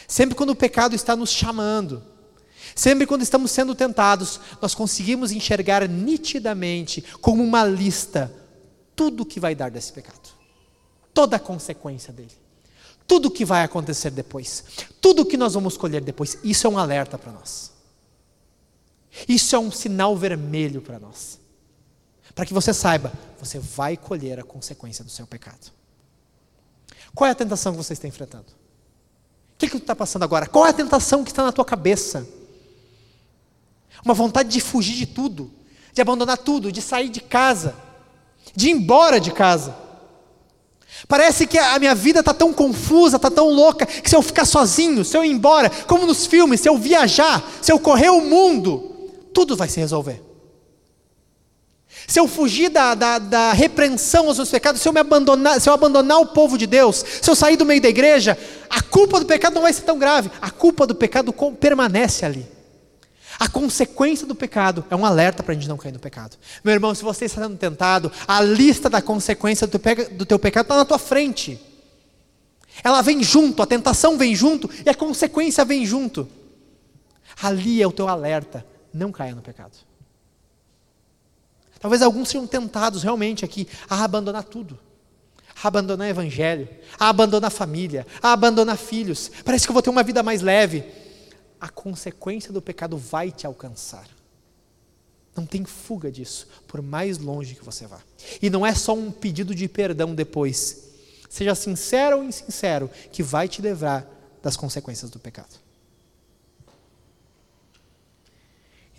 [0.05, 2.03] sempre quando o pecado está nos chamando,
[2.75, 8.33] sempre quando estamos sendo tentados, nós conseguimos enxergar nitidamente, como uma lista,
[8.93, 10.31] tudo o que vai dar desse pecado,
[11.13, 12.31] toda a consequência dele,
[13.07, 14.65] tudo o que vai acontecer depois,
[14.99, 16.37] tudo o que nós vamos colher depois.
[16.43, 17.72] Isso é um alerta para nós.
[19.27, 21.39] Isso é um sinal vermelho para nós.
[22.33, 25.71] Para que você saiba, você vai colher a consequência do seu pecado.
[27.13, 28.47] Qual é a tentação que você está enfrentando?
[28.47, 30.47] O que, que está passando agora?
[30.47, 32.27] Qual é a tentação que está na tua cabeça?
[34.03, 35.51] Uma vontade de fugir de tudo,
[35.93, 37.75] de abandonar tudo, de sair de casa,
[38.55, 39.77] de ir embora de casa.
[41.07, 44.45] Parece que a minha vida está tão confusa, está tão louca, que se eu ficar
[44.45, 48.21] sozinho, se eu ir embora, como nos filmes, se eu viajar, se eu correr o
[48.21, 48.92] mundo,
[49.33, 50.21] tudo vai se resolver.
[52.07, 55.69] Se eu fugir da, da, da, repreensão aos meus pecados, se eu me abandonar, se
[55.69, 58.37] eu abandonar o povo de Deus, se eu sair do meio da igreja,
[58.69, 60.29] a culpa do pecado não vai ser tão grave.
[60.41, 62.45] A culpa do pecado permanece ali.
[63.39, 66.37] A consequência do pecado é um alerta para a gente não cair no pecado.
[66.63, 70.39] Meu irmão, se você está sendo tentado, a lista da consequência do teu, do teu
[70.39, 71.59] pecado está na tua frente.
[72.83, 76.27] Ela vem junto, a tentação vem junto e a consequência vem junto.
[77.41, 79.75] Ali é o teu alerta não caia no pecado.
[81.79, 84.79] Talvez alguns sejam tentados realmente aqui a abandonar tudo.
[85.61, 89.29] A abandonar o evangelho, a abandonar família, a abandonar filhos.
[89.43, 90.83] Parece que eu vou ter uma vida mais leve.
[91.59, 94.07] A consequência do pecado vai te alcançar.
[95.35, 97.99] Não tem fuga disso, por mais longe que você vá.
[98.41, 100.89] E não é só um pedido de perdão depois.
[101.29, 104.07] Seja sincero ou insincero, que vai te levar
[104.41, 105.62] das consequências do pecado.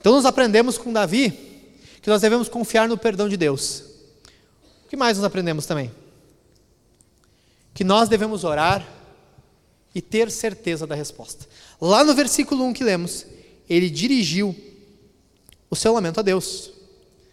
[0.05, 1.31] Então nós aprendemos com Davi
[2.03, 3.85] que nós devemos confiar no perdão de Deus.
[4.85, 5.91] O que mais nós aprendemos também?
[7.73, 8.87] Que nós devemos orar
[9.95, 11.47] e ter certeza da resposta.
[11.81, 13.25] Lá no versículo 1 que lemos,
[13.67, 14.55] ele dirigiu
[15.71, 16.71] o seu lamento a Deus,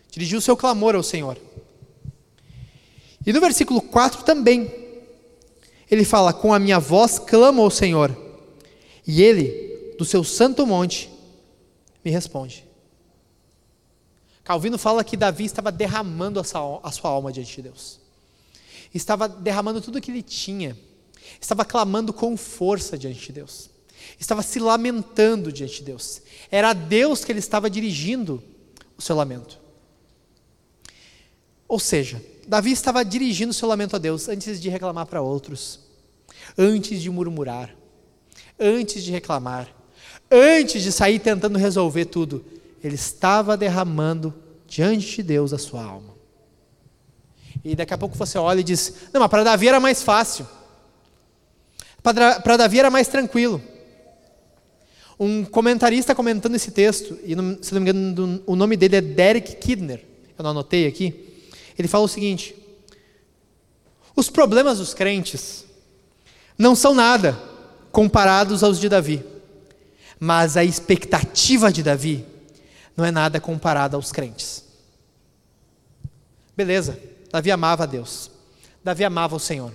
[0.10, 1.38] dirigiu o seu clamor ao Senhor.
[3.28, 4.74] E no versículo 4 também,
[5.92, 8.18] ele fala: Com a minha voz clamo ao Senhor,
[9.06, 11.11] e ele, do seu santo monte,
[12.04, 12.68] me responde.
[14.44, 18.00] Calvino fala que Davi estava derramando a sua, alma diante de Deus.
[18.94, 20.78] Estava derramando tudo o que ele tinha.
[21.40, 23.70] Estava clamando com força diante de Deus.
[24.20, 26.22] Estava se lamentando diante de Deus.
[26.50, 28.44] Era a Deus que ele estava dirigindo
[28.98, 29.60] o seu lamento.
[31.68, 35.80] Ou seja, Davi estava dirigindo o seu lamento a Deus antes de reclamar para outros,
[36.58, 37.74] antes de murmurar,
[38.60, 39.74] antes de reclamar,
[40.32, 42.44] antes de sair tentando resolver tudo,
[42.82, 44.34] ele estava derramando
[44.66, 46.12] diante de Deus a sua alma.
[47.64, 50.48] E daqui a pouco você olha e diz: Não, mas para Davi era mais fácil.
[52.02, 53.62] Para Davi era mais tranquilo.
[55.20, 59.58] Um comentarista comentando esse texto, e se não me engano o nome dele é Derek
[59.58, 60.04] Kidner,
[60.36, 61.44] eu não anotei aqui.
[61.78, 62.56] Ele fala o seguinte:
[64.16, 65.66] Os problemas dos crentes
[66.58, 67.38] não são nada
[67.92, 69.24] comparados aos de Davi
[70.24, 72.24] mas a expectativa de Davi
[72.96, 74.64] não é nada comparada aos crentes.
[76.56, 77.00] Beleza,
[77.32, 78.30] Davi amava a Deus,
[78.84, 79.74] Davi amava o Senhor,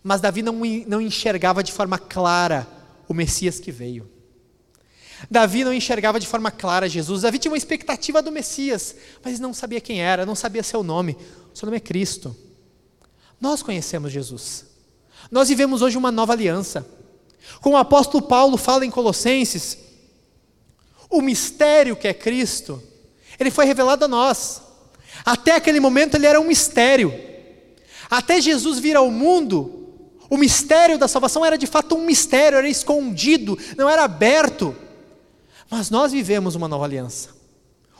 [0.00, 2.68] mas Davi não, não enxergava de forma clara
[3.08, 4.08] o Messias que veio.
[5.28, 7.22] Davi não enxergava de forma clara Jesus.
[7.22, 8.94] Davi tinha uma expectativa do Messias,
[9.24, 11.16] mas não sabia quem era, não sabia seu nome.
[11.52, 12.34] Seu nome é Cristo.
[13.40, 14.66] Nós conhecemos Jesus.
[15.30, 16.86] Nós vivemos hoje uma nova aliança.
[17.60, 19.78] Como o apóstolo Paulo fala em Colossenses,
[21.08, 22.82] o mistério que é Cristo,
[23.38, 24.62] ele foi revelado a nós.
[25.24, 27.12] Até aquele momento ele era um mistério.
[28.08, 29.88] Até Jesus vir ao mundo,
[30.28, 34.74] o mistério da salvação era de fato um mistério, era escondido, não era aberto.
[35.68, 37.30] Mas nós vivemos uma nova aliança.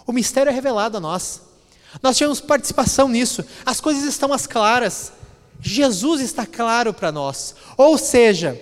[0.07, 1.43] O mistério é revelado a nós.
[2.03, 3.45] Nós tivemos participação nisso.
[3.64, 5.12] As coisas estão mais claras.
[5.61, 7.55] Jesus está claro para nós.
[7.76, 8.61] Ou seja,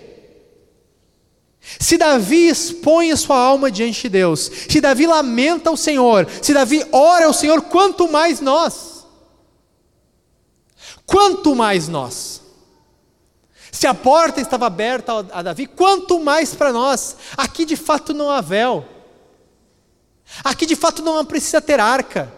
[1.88, 6.52] se Davi expõe a sua alma diante de Deus, se Davi lamenta ao Senhor, se
[6.52, 9.06] Davi ora ao Senhor, quanto mais nós.
[11.06, 12.42] Quanto mais nós.
[13.72, 17.16] Se a porta estava aberta a Davi, quanto mais para nós?
[17.34, 18.86] Aqui de fato não há véu.
[20.44, 22.30] Aqui de fato não precisa ter arca.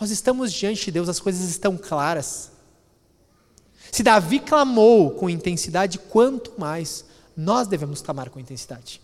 [0.00, 2.50] Nós estamos diante de Deus, as coisas estão claras.
[3.92, 7.08] Se Davi clamou com intensidade, quanto mais
[7.40, 9.00] nós devemos clamar com intensidade.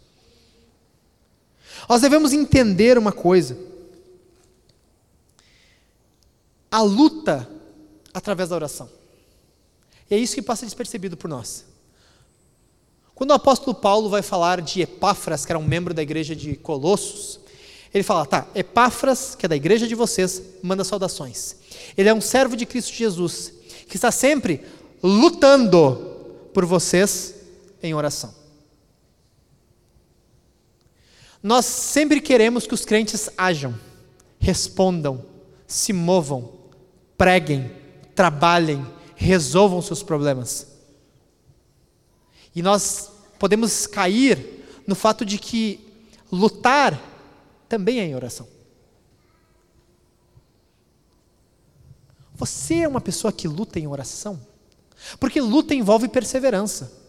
[1.89, 3.57] Nós devemos entender uma coisa:
[6.71, 7.49] a luta
[8.13, 8.89] através da oração.
[10.11, 11.65] E é isso que passa despercebido por nós.
[13.15, 16.57] Quando o apóstolo Paulo vai falar de Epáfras, que era um membro da igreja de
[16.57, 17.41] Colossos,
[17.93, 21.57] ele fala: tá, Epáfras, que é da igreja de vocês, manda saudações.
[21.97, 23.53] Ele é um servo de Cristo Jesus,
[23.89, 24.63] que está sempre
[25.03, 27.36] lutando por vocês
[27.87, 28.35] em oração.
[31.43, 33.79] Nós sempre queremos que os crentes ajam,
[34.39, 35.25] respondam,
[35.67, 36.53] se movam,
[37.17, 37.71] preguem,
[38.15, 38.85] trabalhem,
[39.15, 40.67] resolvam seus problemas.
[42.55, 45.81] E nós podemos cair no fato de que
[46.33, 47.01] lutar
[47.69, 48.49] também é em oração.
[52.35, 54.41] Você é uma pessoa que luta em oração?
[55.19, 57.06] Porque luta envolve perseverança.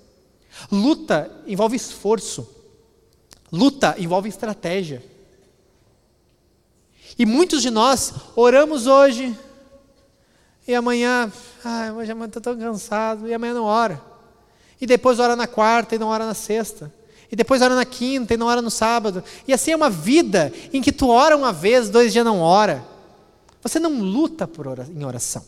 [0.71, 2.47] Luta envolve esforço.
[3.51, 5.03] Luta envolve estratégia.
[7.17, 9.35] E muitos de nós oramos hoje
[10.67, 11.31] e amanhã,
[11.63, 14.01] ai, hoje estou tão cansado, e amanhã não ora.
[14.81, 16.93] E depois ora na quarta e não ora na sexta.
[17.31, 19.23] E depois ora na quinta e não ora no sábado.
[19.47, 22.83] E assim é uma vida em que tu ora uma vez, dois dias não ora.
[23.61, 25.43] Você não luta por ora, em oração.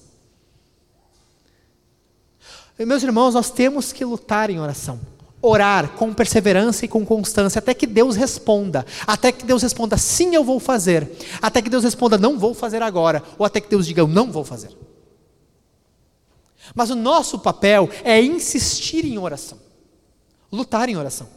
[2.85, 4.99] Meus irmãos, nós temos que lutar em oração.
[5.41, 8.85] Orar com perseverança e com constância até que Deus responda.
[9.05, 11.11] Até que Deus responda sim, eu vou fazer.
[11.41, 13.21] Até que Deus responda não vou fazer agora.
[13.37, 14.75] Ou até que Deus diga eu não vou fazer.
[16.73, 19.59] Mas o nosso papel é insistir em oração.
[20.51, 21.27] Lutar em oração.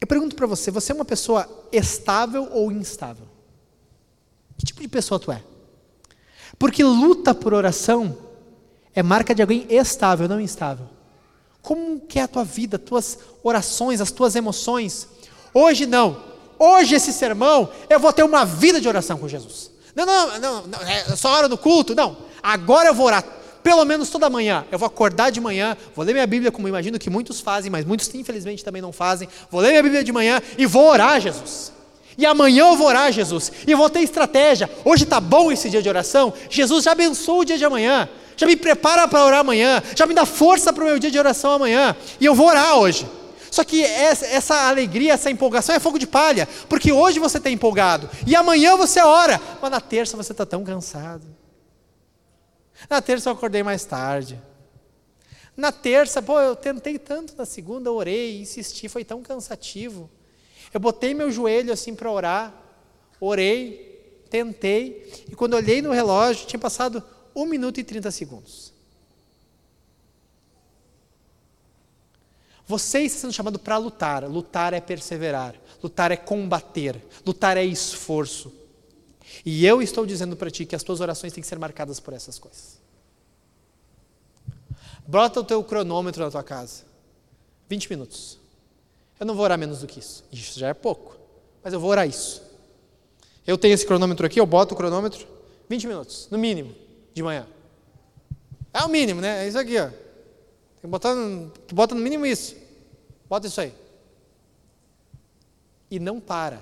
[0.00, 3.26] Eu pergunto para você, você é uma pessoa estável ou instável?
[4.58, 5.42] Que tipo de pessoa tu é?
[6.58, 8.16] Porque luta por oração
[8.94, 10.86] é marca de alguém estável, não instável.
[11.62, 15.08] Como que é a tua vida, tuas orações, as tuas emoções?
[15.52, 16.22] Hoje não.
[16.58, 19.70] Hoje esse sermão, eu vou ter uma vida de oração com Jesus.
[19.94, 22.16] Não, não, não, não é só hora do culto, não.
[22.42, 23.24] Agora eu vou orar
[23.66, 24.64] pelo menos toda manhã.
[24.70, 27.84] Eu vou acordar de manhã, vou ler minha Bíblia, como imagino que muitos fazem, mas
[27.84, 29.28] muitos infelizmente também não fazem.
[29.50, 31.72] Vou ler minha Bíblia de manhã e vou orar, Jesus.
[32.18, 33.52] E amanhã eu vou orar, Jesus.
[33.66, 34.70] E vou ter estratégia.
[34.84, 36.32] Hoje está bom esse dia de oração.
[36.48, 38.08] Jesus já abençoa o dia de amanhã.
[38.36, 39.82] Já me prepara para orar amanhã.
[39.94, 41.94] Já me dá força para o meu dia de oração amanhã.
[42.18, 43.06] E eu vou orar hoje.
[43.50, 48.10] Só que essa, alegria, essa empolgação é fogo de palha, porque hoje você está empolgado
[48.26, 51.24] e amanhã você ora, mas na terça você está tão cansado.
[52.90, 54.38] Na terça eu acordei mais tarde.
[55.56, 60.10] Na terça, pô, eu tentei tanto, na segunda eu orei, insisti, foi tão cansativo.
[60.72, 62.54] Eu botei meu joelho assim para orar,
[63.20, 67.02] orei, tentei, e quando olhei no relógio, tinha passado
[67.34, 68.72] 1 minuto e 30 segundos.
[72.66, 74.24] Você está sendo chamado para lutar.
[74.24, 75.54] Lutar é perseverar.
[75.82, 77.00] Lutar é combater.
[77.24, 78.52] Lutar é esforço.
[79.44, 82.12] E eu estou dizendo para ti que as tuas orações têm que ser marcadas por
[82.12, 82.80] essas coisas.
[85.06, 86.84] Bota o teu cronômetro na tua casa.
[87.68, 88.38] 20 minutos.
[89.18, 90.24] Eu não vou orar menos do que isso.
[90.30, 91.16] Isso já é pouco.
[91.62, 92.42] Mas eu vou orar isso.
[93.46, 95.26] Eu tenho esse cronômetro aqui, eu boto o cronômetro.
[95.68, 96.74] 20 minutos, no mínimo,
[97.14, 97.46] de manhã.
[98.72, 99.44] É o mínimo, né?
[99.44, 99.86] É isso aqui, ó.
[99.86, 101.14] Tem que botar,
[101.66, 102.56] tu bota no mínimo isso.
[103.28, 103.72] Bota isso aí.
[105.90, 106.60] E não para.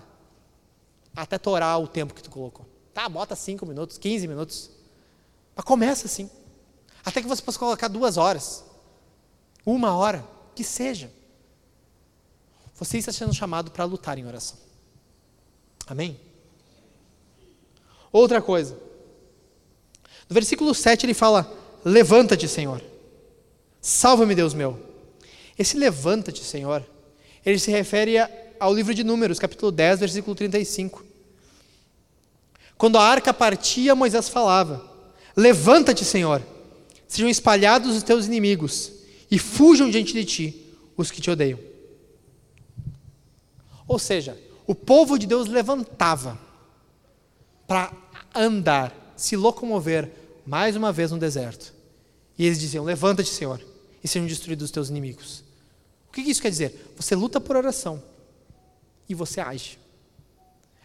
[1.17, 2.67] Até torar o tempo que tu colocou.
[2.93, 4.71] Tá, bota 5 minutos, 15 minutos.
[5.57, 6.31] Mas começa assim.
[7.05, 8.65] Até que você possa colocar duas horas.
[9.67, 10.25] Uma hora,
[10.55, 11.11] que seja.
[12.75, 14.59] Você está sendo chamado para lutar em oração.
[15.87, 16.19] Amém?
[18.13, 18.75] Outra coisa.
[20.29, 21.53] No versículo 7 ele fala:
[21.85, 22.83] Levanta-te, Senhor.
[23.81, 24.81] Salva-me, Deus meu.
[25.59, 26.85] Esse levanta-te, Senhor,
[27.45, 28.17] ele se refere
[28.59, 31.05] ao livro de Números, capítulo 10, versículo 35.
[32.77, 34.85] Quando a arca partia, Moisés falava:
[35.37, 36.43] Levanta-te, Senhor,
[37.07, 38.91] sejam espalhados os teus inimigos,
[39.31, 41.74] e fujam diante de ti os que te odeiam.
[43.87, 46.39] Ou seja, o povo de Deus levantava
[47.67, 47.93] para
[48.35, 50.11] andar, se locomover
[50.47, 51.73] mais uma vez no deserto.
[52.39, 53.61] E eles diziam: Levanta-te, Senhor,
[54.03, 55.45] e sejam destruídos os teus inimigos.
[56.09, 56.95] O que isso quer dizer?
[56.97, 58.03] Você luta por oração
[59.09, 59.79] e você age.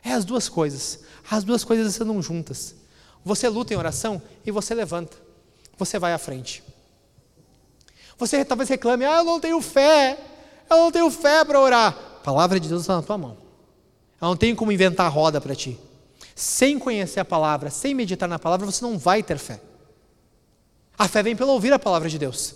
[0.04, 1.00] É as duas coisas.
[1.30, 2.76] As duas coisas andam juntas.
[3.24, 5.18] Você luta em oração e você levanta.
[5.78, 6.64] Você vai à frente.
[8.18, 10.18] Você talvez reclame: ah, eu não tenho fé.
[10.70, 12.09] Eu não tenho fé para orar.
[12.30, 13.38] Palavra de Deus está na tua mão.
[14.22, 15.80] Eu não tenho como inventar roda para ti.
[16.36, 19.60] Sem conhecer a palavra, sem meditar na palavra, você não vai ter fé.
[20.96, 22.54] A fé vem pelo ouvir a palavra de Deus.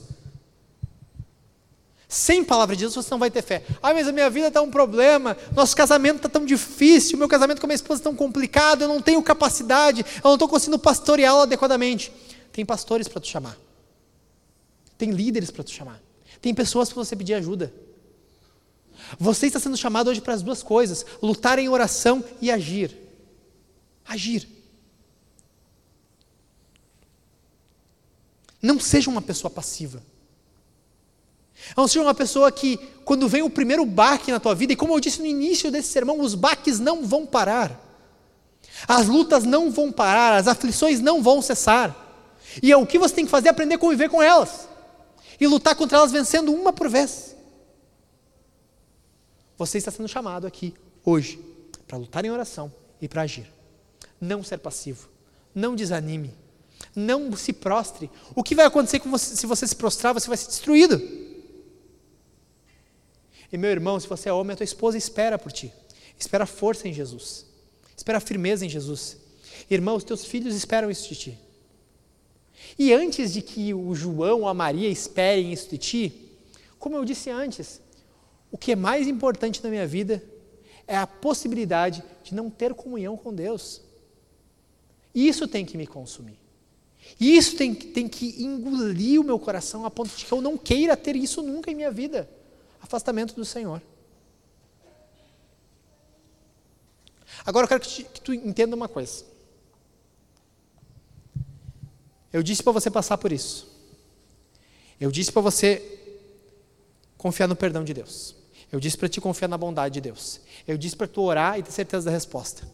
[2.07, 3.63] Sem palavra de Deus você não vai ter fé.
[3.81, 7.59] Ah, mas a minha vida está um problema, nosso casamento está tão difícil, meu casamento
[7.59, 10.77] com a minha esposa está tão complicado, eu não tenho capacidade, eu não estou conseguindo
[10.77, 12.13] pastoreá-lo adequadamente.
[12.51, 13.57] Tem pastores para te chamar.
[14.99, 15.99] Tem líderes para te chamar.
[16.39, 17.73] Tem pessoas para você pedir ajuda.
[19.19, 22.97] Você está sendo chamado hoje para as duas coisas: lutar em oração e agir.
[24.05, 24.47] Agir.
[28.61, 30.01] Não seja uma pessoa passiva.
[31.75, 34.93] Não seja uma pessoa que, quando vem o primeiro baque na tua vida, e como
[34.93, 37.79] eu disse no início desse sermão, os baques não vão parar.
[38.87, 41.95] As lutas não vão parar, as aflições não vão cessar.
[42.61, 44.67] E é o que você tem que fazer é aprender a conviver com elas.
[45.39, 47.35] E lutar contra elas vencendo uma por vez.
[49.57, 50.73] Você está sendo chamado aqui,
[51.03, 51.39] hoje,
[51.87, 53.51] para lutar em oração e para agir.
[54.19, 55.09] Não ser passivo.
[55.53, 56.33] Não desanime.
[56.95, 58.09] Não se prostre.
[58.35, 60.13] O que vai acontecer você, se você se prostrar?
[60.13, 61.01] Você vai ser destruído.
[63.51, 65.71] E meu irmão, se você é homem, a tua esposa espera por ti.
[66.17, 67.45] Espera força em Jesus.
[67.95, 69.17] Espera firmeza em Jesus.
[69.69, 71.39] Irmão, os teus filhos esperam isso de ti.
[72.77, 76.31] E antes de que o João ou a Maria esperem isso de ti,
[76.79, 77.79] como eu disse antes,
[78.53, 80.23] o que é mais importante na minha vida
[80.85, 83.81] é a possibilidade de não ter comunhão com Deus.
[85.13, 86.37] Isso tem que me consumir.
[87.19, 90.95] Isso tem, tem que engolir o meu coração a ponto de que eu não queira
[90.95, 92.29] ter isso nunca em minha vida.
[92.79, 93.81] Afastamento do Senhor.
[97.43, 99.25] Agora eu quero que, te, que tu entenda uma coisa.
[102.31, 103.67] Eu disse para você passar por isso.
[105.01, 105.81] Eu disse para você
[107.17, 108.42] confiar no perdão de Deus.
[108.73, 110.41] Eu disse para te confiar na bondade de Deus.
[110.67, 112.67] Eu disse para tu orar e ter certeza da resposta.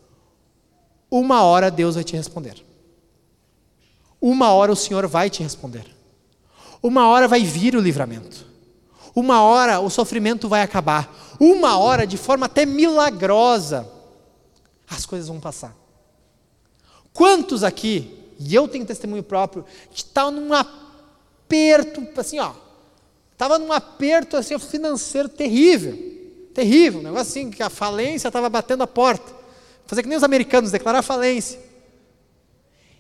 [1.12, 2.64] Uma hora Deus vai te responder.
[4.22, 5.86] Uma hora o Senhor vai te responder.
[6.82, 8.46] Uma hora vai vir o livramento.
[9.14, 11.14] Uma hora o sofrimento vai acabar.
[11.38, 13.86] Uma hora, de forma até milagrosa,
[14.90, 15.76] as coisas vão passar.
[17.12, 22.54] Quantos aqui, e eu tenho testemunho próprio, estavam num aperto, assim, ó,
[23.40, 25.98] Estava num aperto assim, financeiro terrível.
[26.54, 27.00] Terrível.
[27.00, 29.34] Um negócio assim, que a falência estava batendo a porta.
[29.88, 31.58] Fazer que nem os americanos, declarar falência.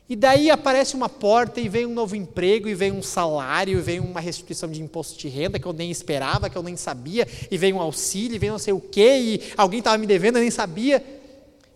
[0.07, 3.81] E daí aparece uma porta e vem um novo emprego, e vem um salário, e
[3.81, 7.27] vem uma restituição de imposto de renda que eu nem esperava, que eu nem sabia,
[7.51, 10.37] e vem um auxílio, e vem não sei o quê, e alguém estava me devendo,
[10.37, 11.03] eu nem sabia.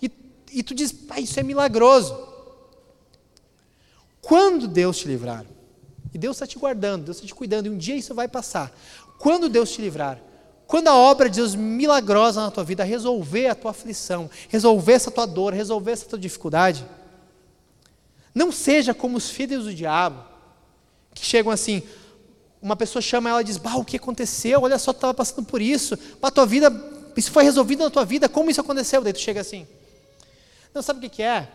[0.01, 0.09] E,
[0.53, 2.17] e tu diz, ah, isso é milagroso.
[4.21, 5.45] Quando Deus te livrar,
[6.13, 8.71] e Deus está te guardando, Deus está te cuidando, e um dia isso vai passar.
[9.17, 10.19] Quando Deus te livrar,
[10.67, 15.11] quando a obra de Deus milagrosa na tua vida resolver a tua aflição, resolver essa
[15.11, 16.85] tua dor, resolver essa tua dificuldade,
[18.33, 20.23] não seja como os filhos do diabo,
[21.13, 21.83] que chegam assim,
[22.61, 24.61] uma pessoa chama ela e diz: Bah, o que aconteceu?
[24.61, 26.71] Olha só, tu estava passando por isso, a tua vida,
[27.15, 29.01] isso foi resolvido na tua vida, como isso aconteceu?
[29.01, 29.67] Daí tu chega assim.
[30.73, 31.49] Não sabe o que, que é?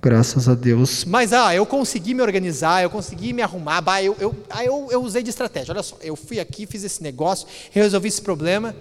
[0.00, 1.04] Graças a Deus.
[1.04, 4.88] Mas ah, eu consegui me organizar, eu consegui me arrumar, bah, eu, eu, ah, eu,
[4.90, 5.72] eu usei de estratégia.
[5.72, 8.74] Olha só, eu fui aqui, fiz esse negócio, resolvi esse problema.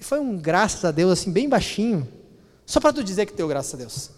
[0.00, 2.06] E foi um graças a Deus, assim, bem baixinho.
[2.64, 4.10] Só para tu dizer que deu graças a Deus.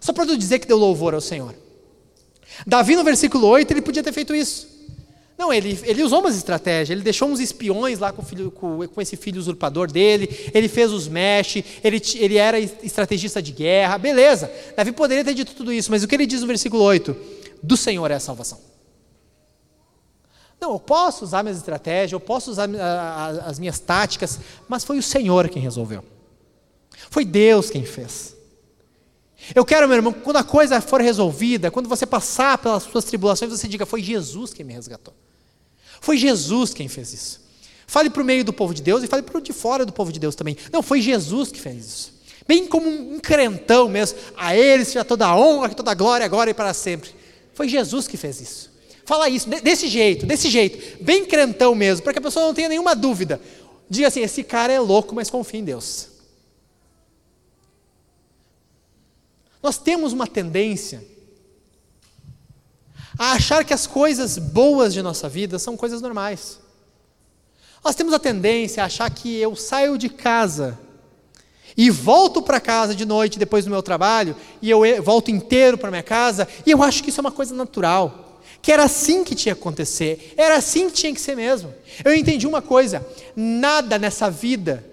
[0.00, 1.54] Só para tu dizer que deu louvor ao Senhor.
[2.66, 4.73] Davi, no versículo 8, ele podia ter feito isso.
[5.36, 9.00] Não, ele, ele usou umas estratégias, ele deixou uns espiões lá com, filho, com, com
[9.00, 14.50] esse filho usurpador dele, ele fez os mesh, ele, ele era estrategista de guerra, beleza.
[14.76, 17.16] Davi poderia ter dito tudo isso, mas o que ele diz no versículo 8?
[17.62, 18.60] Do Senhor é a salvação.
[20.60, 22.68] Não, eu posso usar minhas estratégias, eu posso usar
[23.44, 26.04] as minhas táticas, mas foi o Senhor quem resolveu.
[27.10, 28.34] Foi Deus quem fez.
[29.54, 33.50] Eu quero, meu irmão, quando a coisa for resolvida, quando você passar pelas suas tribulações,
[33.50, 35.12] você diga: Foi Jesus quem me resgatou.
[36.00, 37.40] Foi Jesus quem fez isso.
[37.86, 39.92] Fale para o meio do povo de Deus e fale para o de fora do
[39.92, 40.56] povo de Deus também.
[40.72, 42.14] Não, foi Jesus que fez isso.
[42.46, 44.18] Bem como um crentão mesmo.
[44.36, 47.10] A ele seja toda a honra, toda a glória agora e para sempre.
[47.52, 48.74] Foi Jesus que fez isso.
[49.06, 51.02] Fala isso, desse jeito, desse jeito.
[51.02, 53.40] Bem crentão mesmo, para que a pessoa não tenha nenhuma dúvida.
[53.88, 56.08] Diga assim: esse cara é louco, mas confia em Deus.
[59.62, 61.02] Nós temos uma tendência
[63.18, 66.58] a achar que as coisas boas de nossa vida são coisas normais.
[67.84, 70.78] Nós temos a tendência a achar que eu saio de casa
[71.76, 75.90] e volto para casa de noite depois do meu trabalho, e eu volto inteiro para
[75.90, 79.34] minha casa, e eu acho que isso é uma coisa natural, que era assim que
[79.34, 81.74] tinha que acontecer, era assim que tinha que ser mesmo.
[82.04, 83.04] Eu entendi uma coisa:
[83.34, 84.84] nada nessa vida,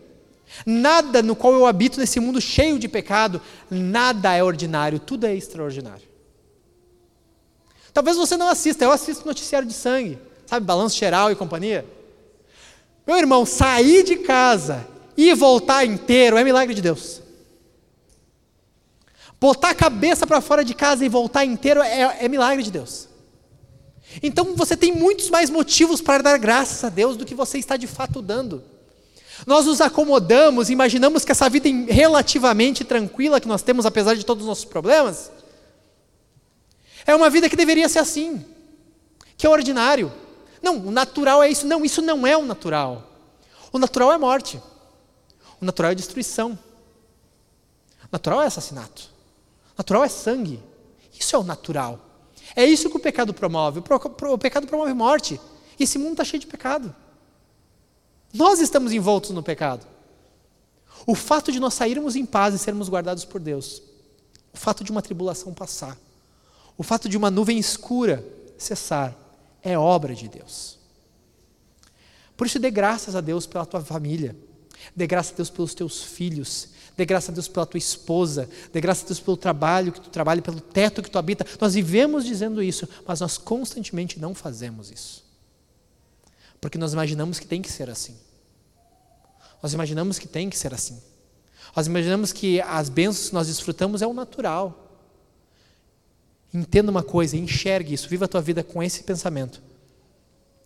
[0.65, 5.35] nada no qual eu habito nesse mundo cheio de pecado, nada é ordinário, tudo é
[5.35, 6.10] extraordinário.
[7.93, 11.85] Talvez você não assista, eu assisto noticiário de sangue, sabe, balanço geral e companhia.
[13.05, 14.87] Meu irmão, sair de casa
[15.17, 17.21] e voltar inteiro é milagre de Deus.
[19.39, 23.09] Botar a cabeça para fora de casa e voltar inteiro é, é milagre de Deus.
[24.21, 27.75] Então você tem muitos mais motivos para dar graças a Deus do que você está
[27.77, 28.63] de fato dando.
[29.45, 34.43] Nós nos acomodamos, imaginamos que essa vida relativamente tranquila que nós temos, apesar de todos
[34.43, 35.31] os nossos problemas,
[37.05, 38.45] é uma vida que deveria ser assim,
[39.37, 40.11] que é ordinário.
[40.61, 41.65] Não, o natural é isso.
[41.65, 43.07] Não, isso não é o natural.
[43.71, 44.61] O natural é morte.
[45.59, 46.57] O natural é destruição.
[48.03, 49.09] O natural é assassinato.
[49.69, 50.61] O natural é sangue.
[51.17, 51.99] Isso é o natural.
[52.55, 53.79] É isso que o pecado promove.
[53.79, 55.39] O pecado promove morte.
[55.79, 56.95] E esse mundo está cheio de pecado.
[58.33, 59.85] Nós estamos envoltos no pecado.
[61.05, 63.81] O fato de nós sairmos em paz e sermos guardados por Deus,
[64.53, 65.97] o fato de uma tribulação passar,
[66.81, 68.25] o fato de uma nuvem escura
[68.57, 69.15] cessar,
[69.61, 70.79] é obra de Deus.
[72.35, 74.35] Por isso, dê graças a Deus pela tua família,
[74.95, 78.81] dê graças a Deus pelos teus filhos, dê graças a Deus pela tua esposa, dê
[78.81, 81.45] graças a Deus pelo trabalho que tu trabalha, pelo teto que tu habita.
[81.59, 85.23] Nós vivemos dizendo isso, mas nós constantemente não fazemos isso.
[86.59, 88.17] Porque nós imaginamos que tem que ser assim.
[89.61, 90.99] Nós imaginamos que tem que ser assim.
[91.75, 94.90] Nós imaginamos que as bênçãos que nós desfrutamos é o natural.
[96.53, 99.61] Entenda uma coisa, enxergue isso, viva a tua vida com esse pensamento,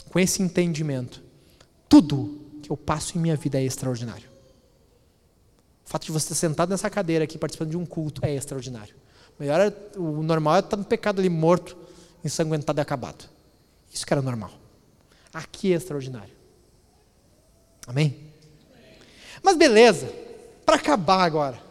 [0.09, 1.21] com esse entendimento.
[1.87, 4.27] Tudo que eu passo em minha vida é extraordinário.
[5.85, 8.95] O fato de você estar sentado nessa cadeira aqui participando de um culto é extraordinário.
[9.37, 11.77] O, melhor, é, o normal é estar no pecado ali morto,
[12.23, 13.29] ensanguentado e acabado.
[13.93, 14.51] Isso que era normal.
[15.31, 16.33] Aqui é extraordinário.
[17.85, 18.17] Amém?
[19.43, 20.11] Mas beleza,
[20.65, 21.61] para acabar agora.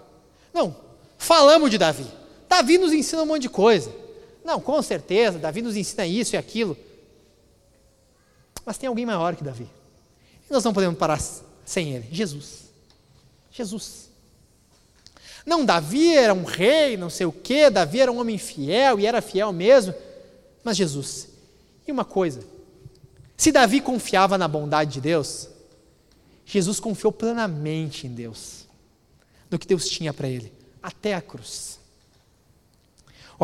[0.52, 0.76] Não,
[1.18, 2.06] falamos de Davi.
[2.48, 4.03] Davi nos ensina um monte de coisa.
[4.44, 6.76] Não, com certeza, Davi nos ensina isso e aquilo.
[8.64, 9.68] Mas tem alguém maior que Davi.
[10.48, 11.20] E nós não podemos parar
[11.64, 12.64] sem ele: Jesus.
[13.50, 14.10] Jesus.
[15.46, 19.06] Não, Davi era um rei, não sei o quê, Davi era um homem fiel e
[19.06, 19.94] era fiel mesmo,
[20.62, 21.28] mas Jesus.
[21.86, 22.42] E uma coisa:
[23.36, 25.48] se Davi confiava na bondade de Deus,
[26.46, 28.66] Jesus confiou plenamente em Deus,
[29.50, 31.78] no que Deus tinha para ele, até a cruz.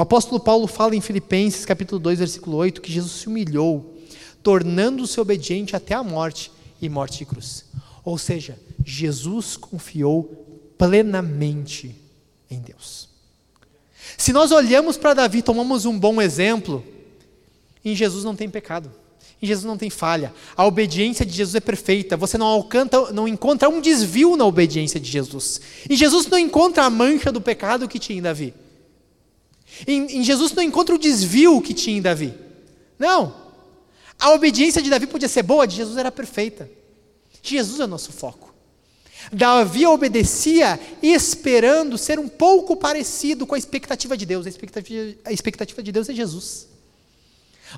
[0.01, 3.99] O apóstolo Paulo fala em Filipenses capítulo 2, versículo 8, que Jesus se humilhou,
[4.43, 7.67] tornando-se obediente até a morte e morte de cruz.
[8.03, 11.95] Ou seja, Jesus confiou plenamente
[12.51, 13.11] em Deus.
[14.17, 16.83] Se nós olhamos para Davi, tomamos um bom exemplo,
[17.85, 18.91] em Jesus não tem pecado.
[19.43, 20.33] Em Jesus não tem falha.
[20.57, 22.17] A obediência de Jesus é perfeita.
[22.17, 25.61] Você não, alcança, não encontra um desvio na obediência de Jesus.
[25.91, 28.55] Em Jesus não encontra a mancha do pecado que tinha em Davi.
[29.87, 32.35] Em, em Jesus não encontra o desvio que tinha em Davi.
[32.99, 33.35] Não.
[34.19, 36.71] A obediência de Davi podia ser boa, de Jesus era perfeita.
[37.43, 38.55] Jesus é o nosso foco.
[39.33, 44.47] Davi obedecia esperando ser um pouco parecido com a expectativa de Deus.
[44.47, 46.69] A expectativa, a expectativa de Deus é Jesus.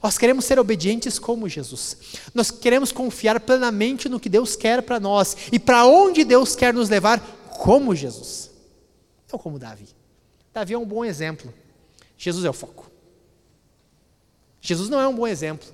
[0.02, 1.96] Nós queremos ser obedientes como Jesus.
[2.34, 6.72] Nós queremos confiar plenamente no que Deus quer para nós e para onde Deus quer
[6.72, 7.20] nos levar
[7.58, 8.50] como Jesus.
[9.30, 9.86] Não como Davi.
[10.52, 11.52] Davi é um bom exemplo.
[12.22, 12.88] Jesus é o foco.
[14.60, 15.68] Jesus não é um bom exemplo.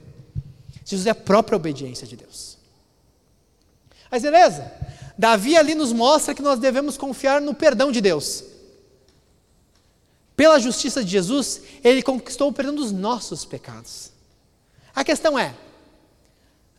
[0.83, 2.57] Jesus é a própria obediência de Deus.
[4.11, 4.73] Mas beleza,
[5.19, 8.43] Davi ali nos mostra que nós devemos confiar no perdão de Deus.
[10.35, 14.11] Pela justiça de Jesus, ele conquistou o perdão dos nossos pecados.
[14.95, 15.55] A questão é: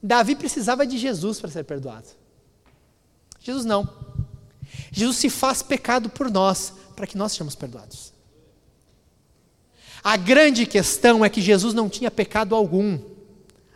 [0.01, 2.07] Davi precisava de Jesus para ser perdoado.
[3.39, 3.87] Jesus não.
[4.91, 8.17] Jesus se faz pecado por nós, para que nós sejamos perdoados.
[10.03, 12.99] A grande questão é que Jesus não tinha pecado algum.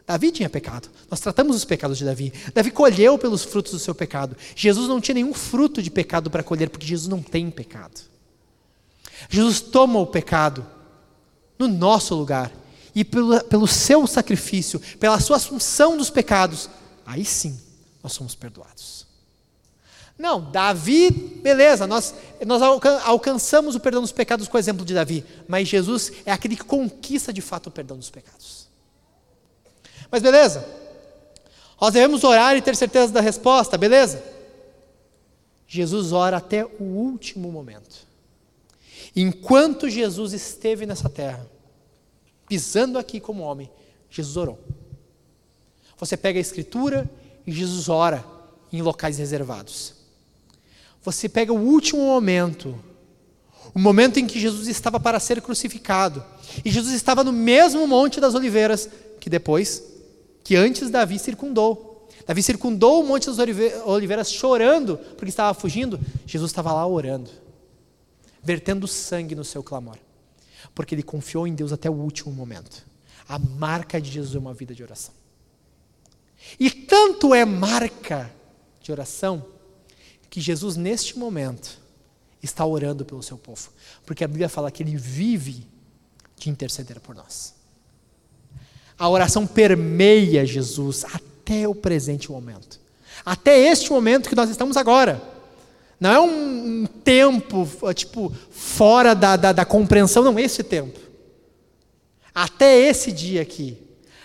[0.05, 0.89] Davi tinha pecado.
[1.09, 2.34] Nós tratamos os pecados de Davi.
[2.53, 4.36] Davi colheu pelos frutos do seu pecado.
[4.55, 8.01] Jesus não tinha nenhum fruto de pecado para colher, porque Jesus não tem pecado.
[9.30, 10.65] Jesus toma o pecado
[11.57, 12.51] no nosso lugar.
[12.93, 16.69] E pelo, pelo seu sacrifício, pela sua assunção dos pecados,
[17.05, 17.59] aí sim
[18.03, 19.07] nós somos perdoados.
[20.18, 22.14] Não, Davi, beleza, nós,
[22.45, 22.61] nós
[23.03, 26.64] alcançamos o perdão dos pecados com o exemplo de Davi, mas Jesus é aquele que
[26.64, 28.68] conquista de fato o perdão dos pecados.
[30.11, 30.66] Mas beleza,
[31.82, 34.24] nós devemos orar e ter certeza da resposta, beleza?
[35.68, 38.05] Jesus ora até o último momento.
[39.16, 41.45] Enquanto Jesus esteve nessa terra,
[42.47, 43.70] pisando aqui como homem,
[44.09, 44.59] Jesus orou.
[45.97, 47.09] Você pega a Escritura
[47.45, 48.24] e Jesus ora
[48.72, 49.92] em locais reservados.
[51.04, 52.80] Você pega o último momento,
[53.74, 56.24] o momento em que Jesus estava para ser crucificado,
[56.64, 58.89] e Jesus estava no mesmo Monte das Oliveiras
[59.20, 59.84] que depois,
[60.43, 62.10] que antes Davi circundou.
[62.26, 65.99] Davi circundou o Monte das Oliveiras chorando porque estava fugindo.
[66.26, 67.30] Jesus estava lá orando,
[68.41, 69.97] vertendo sangue no seu clamor,
[70.74, 72.86] porque ele confiou em Deus até o último momento.
[73.28, 75.14] A marca de Jesus é uma vida de oração.
[76.60, 78.32] E tanto é marca
[78.82, 79.53] de oração
[80.34, 81.77] que Jesus, neste momento,
[82.41, 83.69] está orando pelo seu povo,
[84.03, 85.67] porque a Bíblia fala que ele vive
[86.36, 87.53] de interceder por nós.
[88.97, 92.79] A oração permeia Jesus até o presente momento,
[93.23, 95.21] até este momento que nós estamos agora.
[95.99, 100.99] Não é um, um tempo, tipo, fora da, da, da compreensão, não, esse tempo.
[102.34, 103.77] Até esse dia aqui,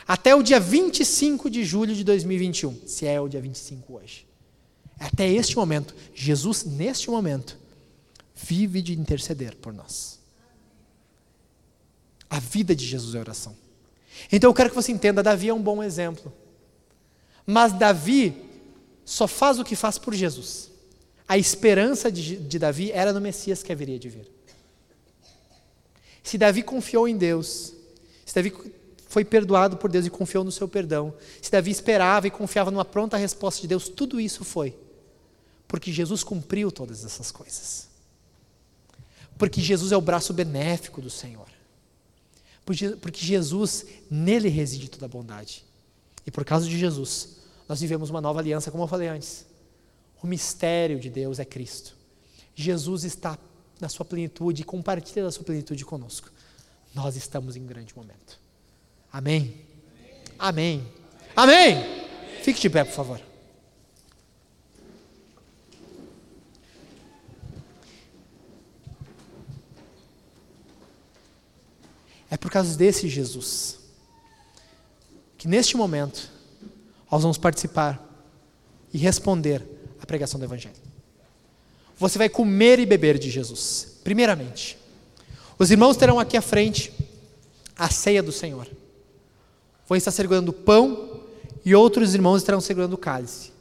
[0.07, 4.28] até o dia 25 de julho de 2021, se é o dia 25 hoje.
[4.99, 7.57] Até este momento, Jesus, neste momento,
[8.35, 10.19] vive de interceder por nós.
[12.29, 13.57] A vida de Jesus é oração.
[14.31, 16.33] Então eu quero que você entenda: Davi é um bom exemplo.
[17.47, 18.35] Mas Davi
[19.05, 20.71] só faz o que faz por Jesus.
[21.27, 24.29] A esperança de, de Davi era no Messias que haveria de vir.
[26.23, 27.73] Se Davi confiou em Deus,
[28.27, 28.53] se Davi
[29.09, 32.85] foi perdoado por Deus e confiou no seu perdão, se Davi esperava e confiava numa
[32.85, 34.77] pronta resposta de Deus, tudo isso foi
[35.69, 37.89] porque Jesus cumpriu todas essas coisas.
[39.37, 41.47] Porque Jesus é o braço benéfico do Senhor.
[42.65, 45.65] Porque Jesus, nele reside toda a bondade.
[46.27, 47.37] E por causa de Jesus,
[47.69, 49.47] nós vivemos uma nova aliança, como eu falei antes.
[50.23, 51.95] O mistério de Deus é Cristo.
[52.55, 53.39] Jesus está
[53.81, 56.31] na sua plenitude compartilha da sua plenitude conosco.
[56.95, 58.41] Nós estamos em grande momento.
[59.13, 59.55] Amém?
[60.39, 60.83] Amém.
[61.37, 61.77] Amém.
[61.77, 62.43] Amém.
[62.43, 63.28] Fique de pé, por favor.
[72.31, 73.79] É por causa desse Jesus
[75.37, 76.31] que neste momento
[77.11, 78.05] nós vamos participar
[78.93, 79.65] e responder
[80.03, 80.77] à pregação do Evangelho.
[81.97, 84.77] Você vai comer e beber de Jesus, primeiramente.
[85.59, 86.93] Os irmãos terão aqui à frente
[87.77, 88.69] a ceia do Senhor.
[89.89, 91.23] Vão estar segurando o pão
[91.65, 93.53] e outros irmãos estarão segurando o cálice.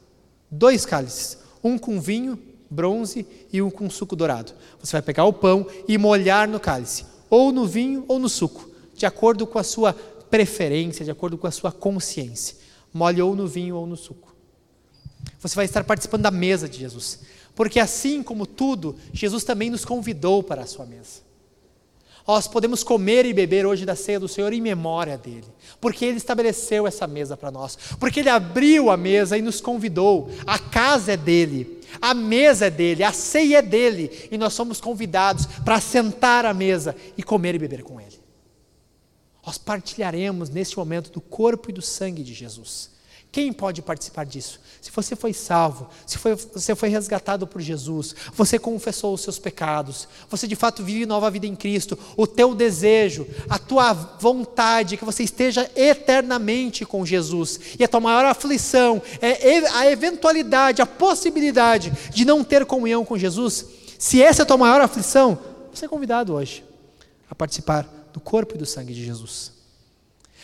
[0.50, 2.38] Dois cálices, um com vinho,
[2.70, 4.52] bronze e um com suco dourado.
[4.80, 8.68] Você vai pegar o pão e molhar no cálice, ou no vinho ou no suco,
[8.94, 12.56] de acordo com a sua preferência, de acordo com a sua consciência.
[12.92, 14.34] Molhe ou no vinho ou no suco.
[15.40, 17.20] Você vai estar participando da mesa de Jesus.
[17.54, 21.27] Porque assim como tudo, Jesus também nos convidou para a sua mesa.
[22.28, 25.46] Nós podemos comer e beber hoje da ceia do Senhor em memória dele,
[25.80, 30.28] porque ele estabeleceu essa mesa para nós, porque ele abriu a mesa e nos convidou.
[30.46, 34.78] A casa é dele, a mesa é dele, a ceia é dele, e nós somos
[34.78, 38.20] convidados para sentar à mesa e comer e beber com ele.
[39.44, 42.90] Nós partilharemos neste momento do corpo e do sangue de Jesus.
[43.30, 44.58] Quem pode participar disso?
[44.80, 49.38] Se você foi salvo, se foi, você foi resgatado por Jesus, você confessou os seus
[49.38, 54.94] pecados, você de fato vive nova vida em Cristo, o teu desejo, a tua vontade
[54.94, 60.80] é que você esteja eternamente com Jesus, e a tua maior aflição é a eventualidade,
[60.80, 63.66] a possibilidade de não ter comunhão com Jesus,
[63.98, 65.38] se essa é a tua maior aflição,
[65.72, 66.64] você é convidado hoje
[67.28, 69.57] a participar do corpo e do sangue de Jesus.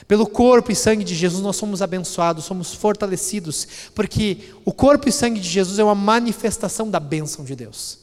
[0.06, 5.12] Pelo corpo e sangue de Jesus nós somos abençoados, somos fortalecidos, porque o corpo e
[5.12, 7.98] sangue de Jesus é uma manifestação da bênção de Deus.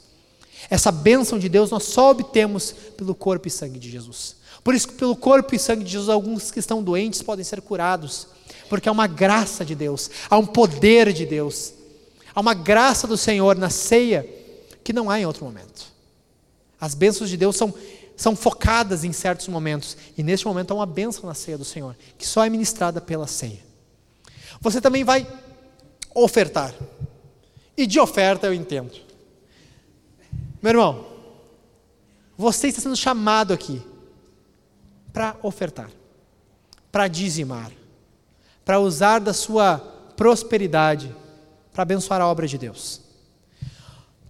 [0.69, 4.35] Essa bênção de Deus nós só obtemos pelo corpo e sangue de Jesus.
[4.63, 8.27] Por isso pelo corpo e sangue de Jesus alguns que estão doentes podem ser curados,
[8.69, 11.73] porque há uma graça de Deus, há um poder de Deus,
[12.33, 14.27] há uma graça do Senhor na ceia
[14.83, 15.91] que não há em outro momento.
[16.79, 17.71] As bênçãos de Deus são
[18.21, 19.97] são focadas em certos momentos.
[20.15, 23.25] E neste momento há uma bênção na ceia do Senhor, que só é ministrada pela
[23.25, 23.59] ceia.
[24.59, 25.27] Você também vai
[26.13, 26.71] ofertar.
[27.75, 28.91] E de oferta eu entendo.
[30.61, 31.07] Meu irmão,
[32.37, 33.81] você está sendo chamado aqui
[35.11, 35.89] para ofertar,
[36.91, 37.71] para dizimar,
[38.63, 39.79] para usar da sua
[40.15, 41.11] prosperidade
[41.73, 43.01] para abençoar a obra de Deus.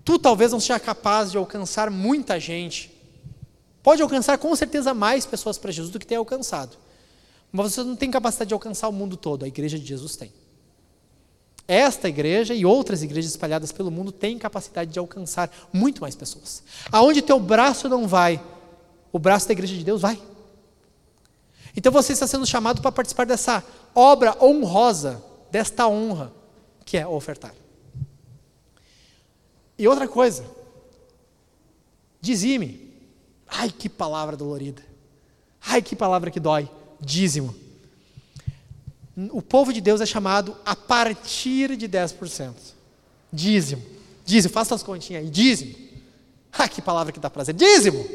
[0.06, 3.01] Tu talvez não seja capaz de alcançar muita gente
[3.84, 6.78] Pode alcançar com certeza mais pessoas para Jesus do que tem alcançado.
[7.52, 10.32] Mas você não tem capacidade de alcançar o mundo todo, a igreja de Jesus tem.
[11.68, 16.64] Esta igreja e outras igrejas espalhadas pelo mundo têm capacidade de alcançar muito mais pessoas.
[16.92, 18.44] Aonde teu braço não vai,
[19.12, 20.22] o braço da igreja de Deus vai.
[21.76, 23.64] Então você está sendo chamado para participar dessa
[23.96, 26.32] obra honrosa, desta honra,
[26.86, 27.54] que é ofertar.
[29.78, 30.46] E outra coisa,
[32.20, 32.91] dizime.
[33.52, 34.82] Ai, que palavra dolorida.
[35.62, 36.70] Ai, que palavra que dói.
[37.00, 37.54] Dízimo.
[39.32, 42.54] O povo de Deus é chamado a partir de 10%.
[43.32, 43.84] Dízimo.
[44.26, 45.30] Dízimo, faça as continhas aí.
[45.30, 45.76] Dízimo.
[46.54, 47.54] Ai, que palavra que dá prazer.
[47.54, 48.06] Dízimo.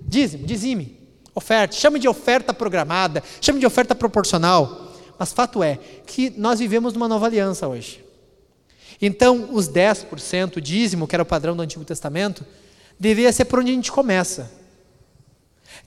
[0.00, 0.96] Dízimo, dizime.
[1.34, 1.76] Oferte.
[1.76, 3.22] Chame de oferta programada.
[3.40, 4.94] Chame de oferta proporcional.
[5.18, 5.76] Mas fato é
[6.06, 8.04] que nós vivemos numa nova aliança hoje.
[9.02, 12.44] Então, os 10%, dízimo, que era o padrão do Antigo Testamento,
[12.98, 14.50] deveria ser por onde a gente começa.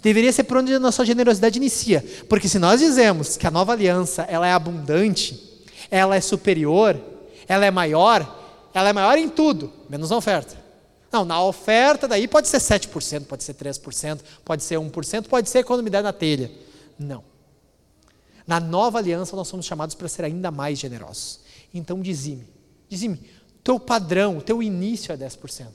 [0.02, 2.04] Deveria ser por onde a nossa generosidade inicia.
[2.28, 6.99] Porque se nós dizemos que a nova aliança ela é abundante, ela é superior,
[7.47, 10.56] ela é maior, ela é maior em tudo, menos na oferta.
[11.12, 15.64] Não, na oferta daí pode ser 7%, pode ser 3%, pode ser 1%, pode ser
[15.64, 16.49] quando me der na telha.
[16.97, 17.24] Não.
[18.47, 21.41] Na nova aliança nós somos chamados para ser ainda mais generosos.
[21.74, 22.47] Então dizime,
[22.89, 23.22] dizime,
[23.64, 25.68] teu padrão, teu início é 10%.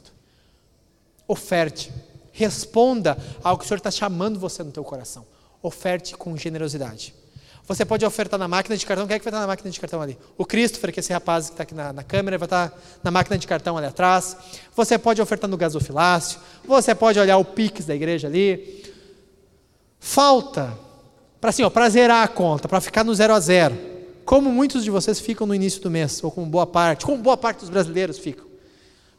[1.29, 1.93] Oferte,
[2.37, 5.27] responda ao que o Senhor está chamando você no teu coração.
[5.63, 7.15] Oferte com generosidade.
[7.67, 9.07] Você pode ofertar na máquina de cartão.
[9.07, 10.17] Quem é que vai estar na máquina de cartão ali?
[10.39, 12.73] O Christopher, que é esse rapaz que está aqui na, na, câmera, vai estar
[13.03, 14.37] na máquina de cartão ali atrás.
[14.77, 16.39] Você pode ofertar no gasofilácio.
[16.65, 18.85] Você pode olhar o Pix da igreja ali.
[19.99, 20.79] Falta
[21.41, 23.77] para assim, para zerar a conta, para ficar no zero a zero.
[24.25, 27.37] Como muitos de vocês ficam no início do mês, ou como boa parte, como boa
[27.37, 28.45] parte dos brasileiros ficam.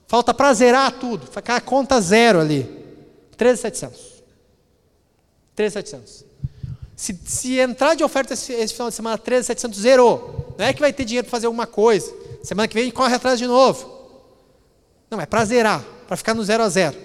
[0.07, 2.76] Falta para zerar tudo, ficar a conta zero ali.
[3.37, 4.23] 13,700.
[5.55, 6.25] 13,700.
[6.95, 10.55] Se, se entrar de oferta esse, esse final de semana 13,700, zerou.
[10.57, 12.11] Não é que vai ter dinheiro para fazer alguma coisa.
[12.43, 13.97] Semana que vem corre atrás de novo.
[15.09, 16.97] Não, é para zerar, para ficar no zero a zero.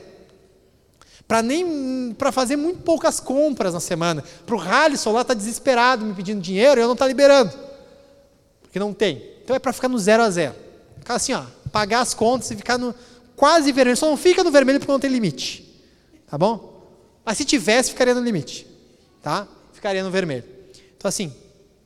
[1.29, 4.25] Para nem para fazer muito poucas compras na semana.
[4.45, 7.53] Para o Halisson lá está desesperado me pedindo dinheiro e eu não está liberando.
[8.63, 9.23] Porque não tem.
[9.45, 10.55] Então é para ficar no zero a zero.
[10.99, 12.95] Ficar assim, ó, pagar as contas e ficar no
[13.37, 13.97] quase vermelho.
[13.97, 15.72] Só não fica no vermelho porque não tem limite.
[16.33, 16.89] Tá bom?
[17.27, 18.67] Mas se tivesse, ficaria no limite.
[19.21, 19.47] Tá?
[19.75, 20.45] Ficaria no vermelho.
[20.97, 21.31] Então, assim,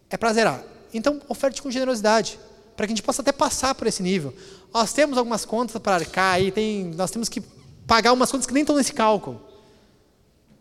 [0.09, 0.63] é para zerar.
[0.95, 2.39] Então, oferte com generosidade,
[2.77, 4.33] para que a gente possa até passar por esse nível.
[4.73, 7.43] Nós temos algumas contas para arcar aí, tem, nós temos que
[7.89, 9.43] pagar umas contas que nem estão nesse cálculo.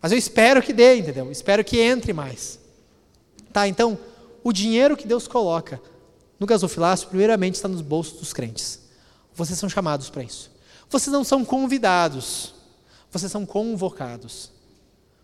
[0.02, 1.32] Mas eu espero que dê, entendeu?
[1.32, 2.58] Espero que entre mais.
[3.54, 4.00] Tá, então,
[4.44, 5.80] o dinheiro que Deus coloca
[6.40, 8.80] no gasofilácio, primeiramente, está nos bolsos dos crentes.
[9.36, 10.50] Vocês são chamados para isso.
[10.90, 12.55] Vocês não são convidados.
[13.16, 14.52] Vocês são convocados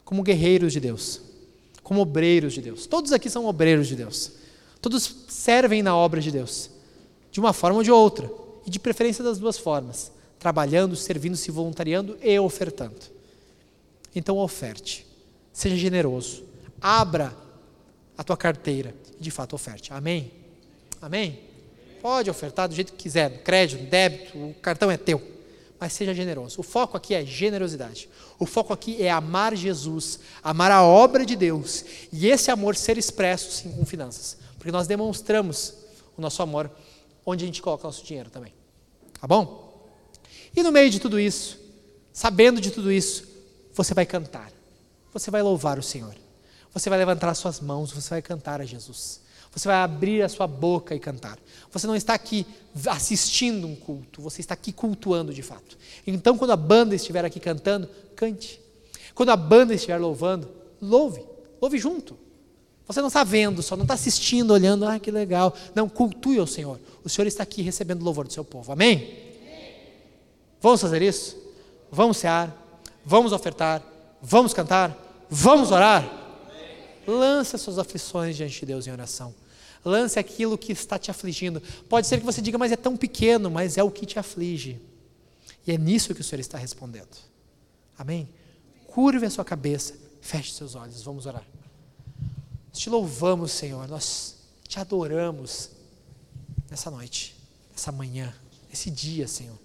[0.05, 1.19] como guerreiros de Deus,
[1.83, 2.87] como obreiros de Deus.
[2.87, 4.31] Todos aqui são obreiros de Deus.
[4.79, 6.69] Todos servem na obra de Deus,
[7.29, 8.31] de uma forma ou de outra,
[8.65, 12.95] e de preferência das duas formas: trabalhando, servindo, se voluntariando e ofertando.
[14.15, 15.05] Então, oferte,
[15.51, 16.45] seja generoso,
[16.79, 17.35] abra
[18.17, 19.91] a tua carteira e de fato oferte.
[19.91, 20.31] Amém?
[21.01, 21.41] Amém?
[22.01, 25.40] Pode ofertar do jeito que quiser, crédito, débito, o cartão é teu
[25.81, 26.59] mas seja generoso.
[26.59, 28.07] O foco aqui é generosidade.
[28.37, 32.99] O foco aqui é amar Jesus, amar a obra de Deus e esse amor ser
[32.99, 35.73] expresso sim com finanças, porque nós demonstramos
[36.15, 36.69] o nosso amor
[37.25, 38.53] onde a gente coloca nosso dinheiro também.
[39.19, 39.89] Tá bom?
[40.55, 41.57] E no meio de tudo isso,
[42.13, 43.27] sabendo de tudo isso,
[43.73, 44.51] você vai cantar.
[45.11, 46.15] Você vai louvar o Senhor.
[46.75, 49.20] Você vai levantar as suas mãos, você vai cantar a Jesus.
[49.53, 51.37] Você vai abrir a sua boca e cantar.
[51.71, 52.45] Você não está aqui
[52.87, 55.77] assistindo um culto, você está aqui cultuando de fato.
[56.07, 58.61] Então, quando a banda estiver aqui cantando, cante.
[59.13, 60.49] Quando a banda estiver louvando,
[60.81, 61.23] louve.
[61.61, 62.17] Louve junto.
[62.87, 65.53] Você não está vendo, só não está assistindo, olhando, ah, que legal.
[65.75, 66.79] Não, cultue ao Senhor.
[67.03, 68.71] O Senhor está aqui recebendo louvor do seu povo.
[68.71, 69.17] Amém?
[70.61, 71.37] Vamos fazer isso?
[71.91, 72.55] Vamos cear?
[73.05, 73.81] Vamos ofertar?
[74.21, 74.97] Vamos cantar?
[75.29, 76.19] Vamos orar?
[77.07, 79.33] Lance as suas aflições diante de Deus em oração.
[79.83, 81.61] Lance aquilo que está te afligindo.
[81.89, 84.79] Pode ser que você diga, mas é tão pequeno, mas é o que te aflige.
[85.65, 87.17] E é nisso que o Senhor está respondendo.
[87.97, 88.29] Amém?
[88.87, 91.45] Curve a sua cabeça, feche seus olhos, vamos orar.
[92.69, 95.69] Nós te louvamos, Senhor, nós te adoramos
[96.69, 97.35] nessa noite,
[97.71, 98.33] nessa manhã,
[98.69, 99.57] nesse dia, Senhor.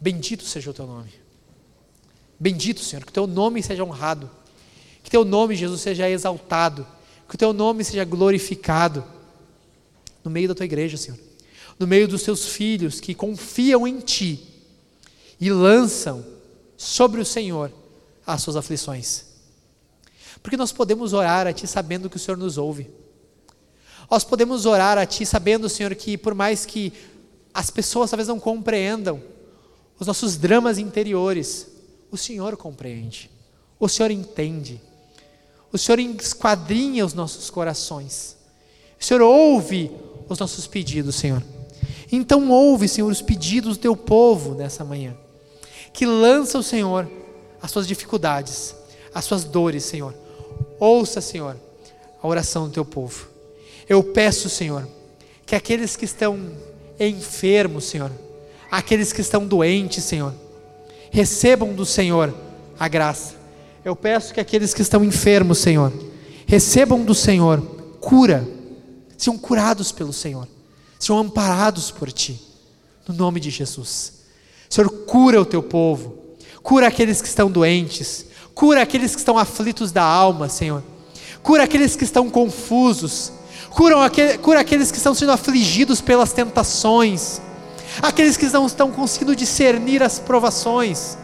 [0.00, 1.12] Bendito seja o teu nome.
[2.38, 4.30] Bendito, Senhor, que o teu nome seja honrado.
[5.02, 6.86] Que teu nome, Jesus, seja exaltado.
[7.30, 9.04] Que o teu nome seja glorificado
[10.24, 11.18] no meio da tua igreja, Senhor.
[11.78, 14.46] No meio dos teus filhos que confiam em ti
[15.40, 16.22] e lançam
[16.76, 17.72] sobre o Senhor
[18.26, 19.24] as suas aflições.
[20.42, 22.90] Porque nós podemos orar a ti sabendo que o Senhor nos ouve.
[24.10, 26.92] Nós podemos orar a Ti sabendo, Senhor, que por mais que
[27.54, 29.22] as pessoas talvez não compreendam
[30.00, 31.68] os nossos dramas interiores,
[32.10, 33.30] o Senhor compreende,
[33.78, 34.80] o Senhor entende,
[35.72, 38.36] o Senhor esquadrinha os nossos corações,
[39.00, 39.90] o Senhor ouve
[40.28, 41.42] os nossos pedidos, Senhor.
[42.12, 45.16] Então ouve, Senhor, os pedidos do teu povo nessa manhã,
[45.92, 47.08] que lança o Senhor
[47.62, 48.74] as suas dificuldades,
[49.14, 50.14] as suas dores, Senhor.
[50.78, 51.56] Ouça, Senhor,
[52.22, 53.28] a oração do teu povo.
[53.88, 54.88] Eu peço, Senhor,
[55.44, 56.38] que aqueles que estão
[56.98, 58.10] enfermos, Senhor,
[58.70, 60.32] aqueles que estão doentes, Senhor,
[61.10, 62.32] recebam do Senhor
[62.78, 63.34] a graça.
[63.84, 65.92] Eu peço que aqueles que estão enfermos, Senhor,
[66.46, 67.60] recebam do Senhor
[67.98, 68.46] cura,
[69.16, 70.46] sejam curados pelo Senhor,
[70.98, 72.38] sejam amparados por Ti,
[73.08, 74.20] no nome de Jesus.
[74.68, 76.14] Senhor, cura o Teu povo,
[76.62, 80.82] cura aqueles que estão doentes, cura aqueles que estão aflitos da alma, Senhor,
[81.42, 83.32] cura aqueles que estão confusos,
[83.70, 87.40] cura, aquele, cura aqueles que estão sendo afligidos pelas tentações,
[88.02, 91.16] aqueles que não estão conseguindo discernir as provações,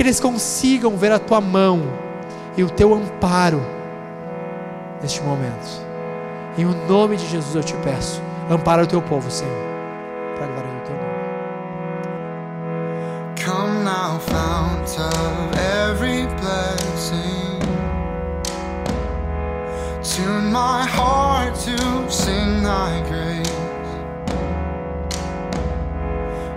[0.00, 1.82] que eles consigam ver a tua mão
[2.56, 3.60] e o teu amparo
[5.02, 5.68] neste momento.
[6.56, 9.54] Em o nome de Jesus eu te peço, ampara o teu povo, Senhor,
[10.36, 11.10] para a glória do teu nome.
[13.44, 17.60] Come now, fount of every blessing.
[20.02, 23.69] Tune my heart to sing thy grace.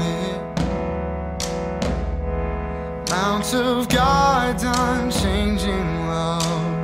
[0.00, 0.40] it,
[3.10, 6.74] Mount of God's unchanging love.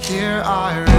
[0.00, 0.95] Here I